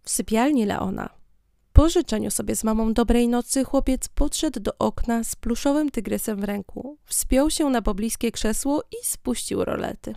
W 0.02 0.10
sypialni 0.10 0.66
Leona. 0.66 1.08
Po 1.72 1.88
życzeniu 1.88 2.30
sobie 2.30 2.56
z 2.56 2.64
mamą 2.64 2.92
dobrej 2.92 3.28
nocy, 3.28 3.64
chłopiec 3.64 4.08
podszedł 4.08 4.60
do 4.60 4.78
okna 4.78 5.24
z 5.24 5.36
pluszowym 5.36 5.90
tygrysem 5.90 6.40
w 6.40 6.44
ręku, 6.44 6.96
wspiął 7.04 7.50
się 7.50 7.70
na 7.70 7.82
pobliskie 7.82 8.32
krzesło 8.32 8.82
i 8.82 9.06
spuścił 9.06 9.64
rolety. 9.64 10.14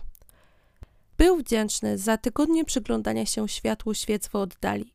Był 1.16 1.36
wdzięczny 1.36 1.98
za 1.98 2.18
tygodnie 2.18 2.64
przyglądania 2.64 3.26
się 3.26 3.48
światłu 3.48 3.94
świec 3.94 4.28
w 4.28 4.34
oddali, 4.34 4.92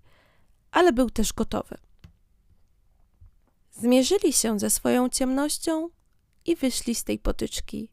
ale 0.71 0.93
był 0.93 1.10
też 1.10 1.34
gotowy. 1.34 1.77
Zmierzyli 3.71 4.34
się 4.34 4.60
ze 4.60 4.69
swoją 4.69 5.10
ciemnością 5.10 5.89
i 6.45 6.55
wyszli 6.55 6.95
z 6.95 7.03
tej 7.03 7.19
potyczki 7.19 7.89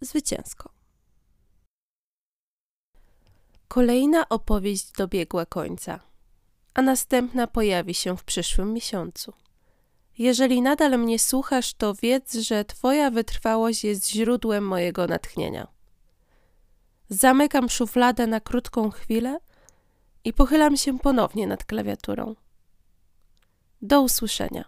zwycięsko. 0.00 0.72
Kolejna 3.68 4.28
opowieść 4.28 4.92
dobiegła 4.92 5.46
końca 5.46 6.10
a 6.74 6.82
następna 6.82 7.46
pojawi 7.46 7.94
się 7.94 8.16
w 8.16 8.24
przyszłym 8.24 8.72
miesiącu. 8.72 9.32
Jeżeli 10.18 10.62
nadal 10.62 10.98
mnie 10.98 11.18
słuchasz, 11.18 11.74
to 11.74 11.94
wiedz, 11.94 12.34
że 12.34 12.64
Twoja 12.64 13.10
wytrwałość 13.10 13.84
jest 13.84 14.10
źródłem 14.10 14.66
mojego 14.66 15.06
natchnienia. 15.06 15.68
Zamykam 17.10 17.68
szufladę 17.68 18.26
na 18.26 18.40
krótką 18.40 18.90
chwilę 18.90 19.38
i 20.24 20.32
pochylam 20.32 20.76
się 20.76 20.98
ponownie 20.98 21.46
nad 21.46 21.64
klawiaturą. 21.64 22.34
Do 23.82 24.02
usłyszenia. 24.02 24.64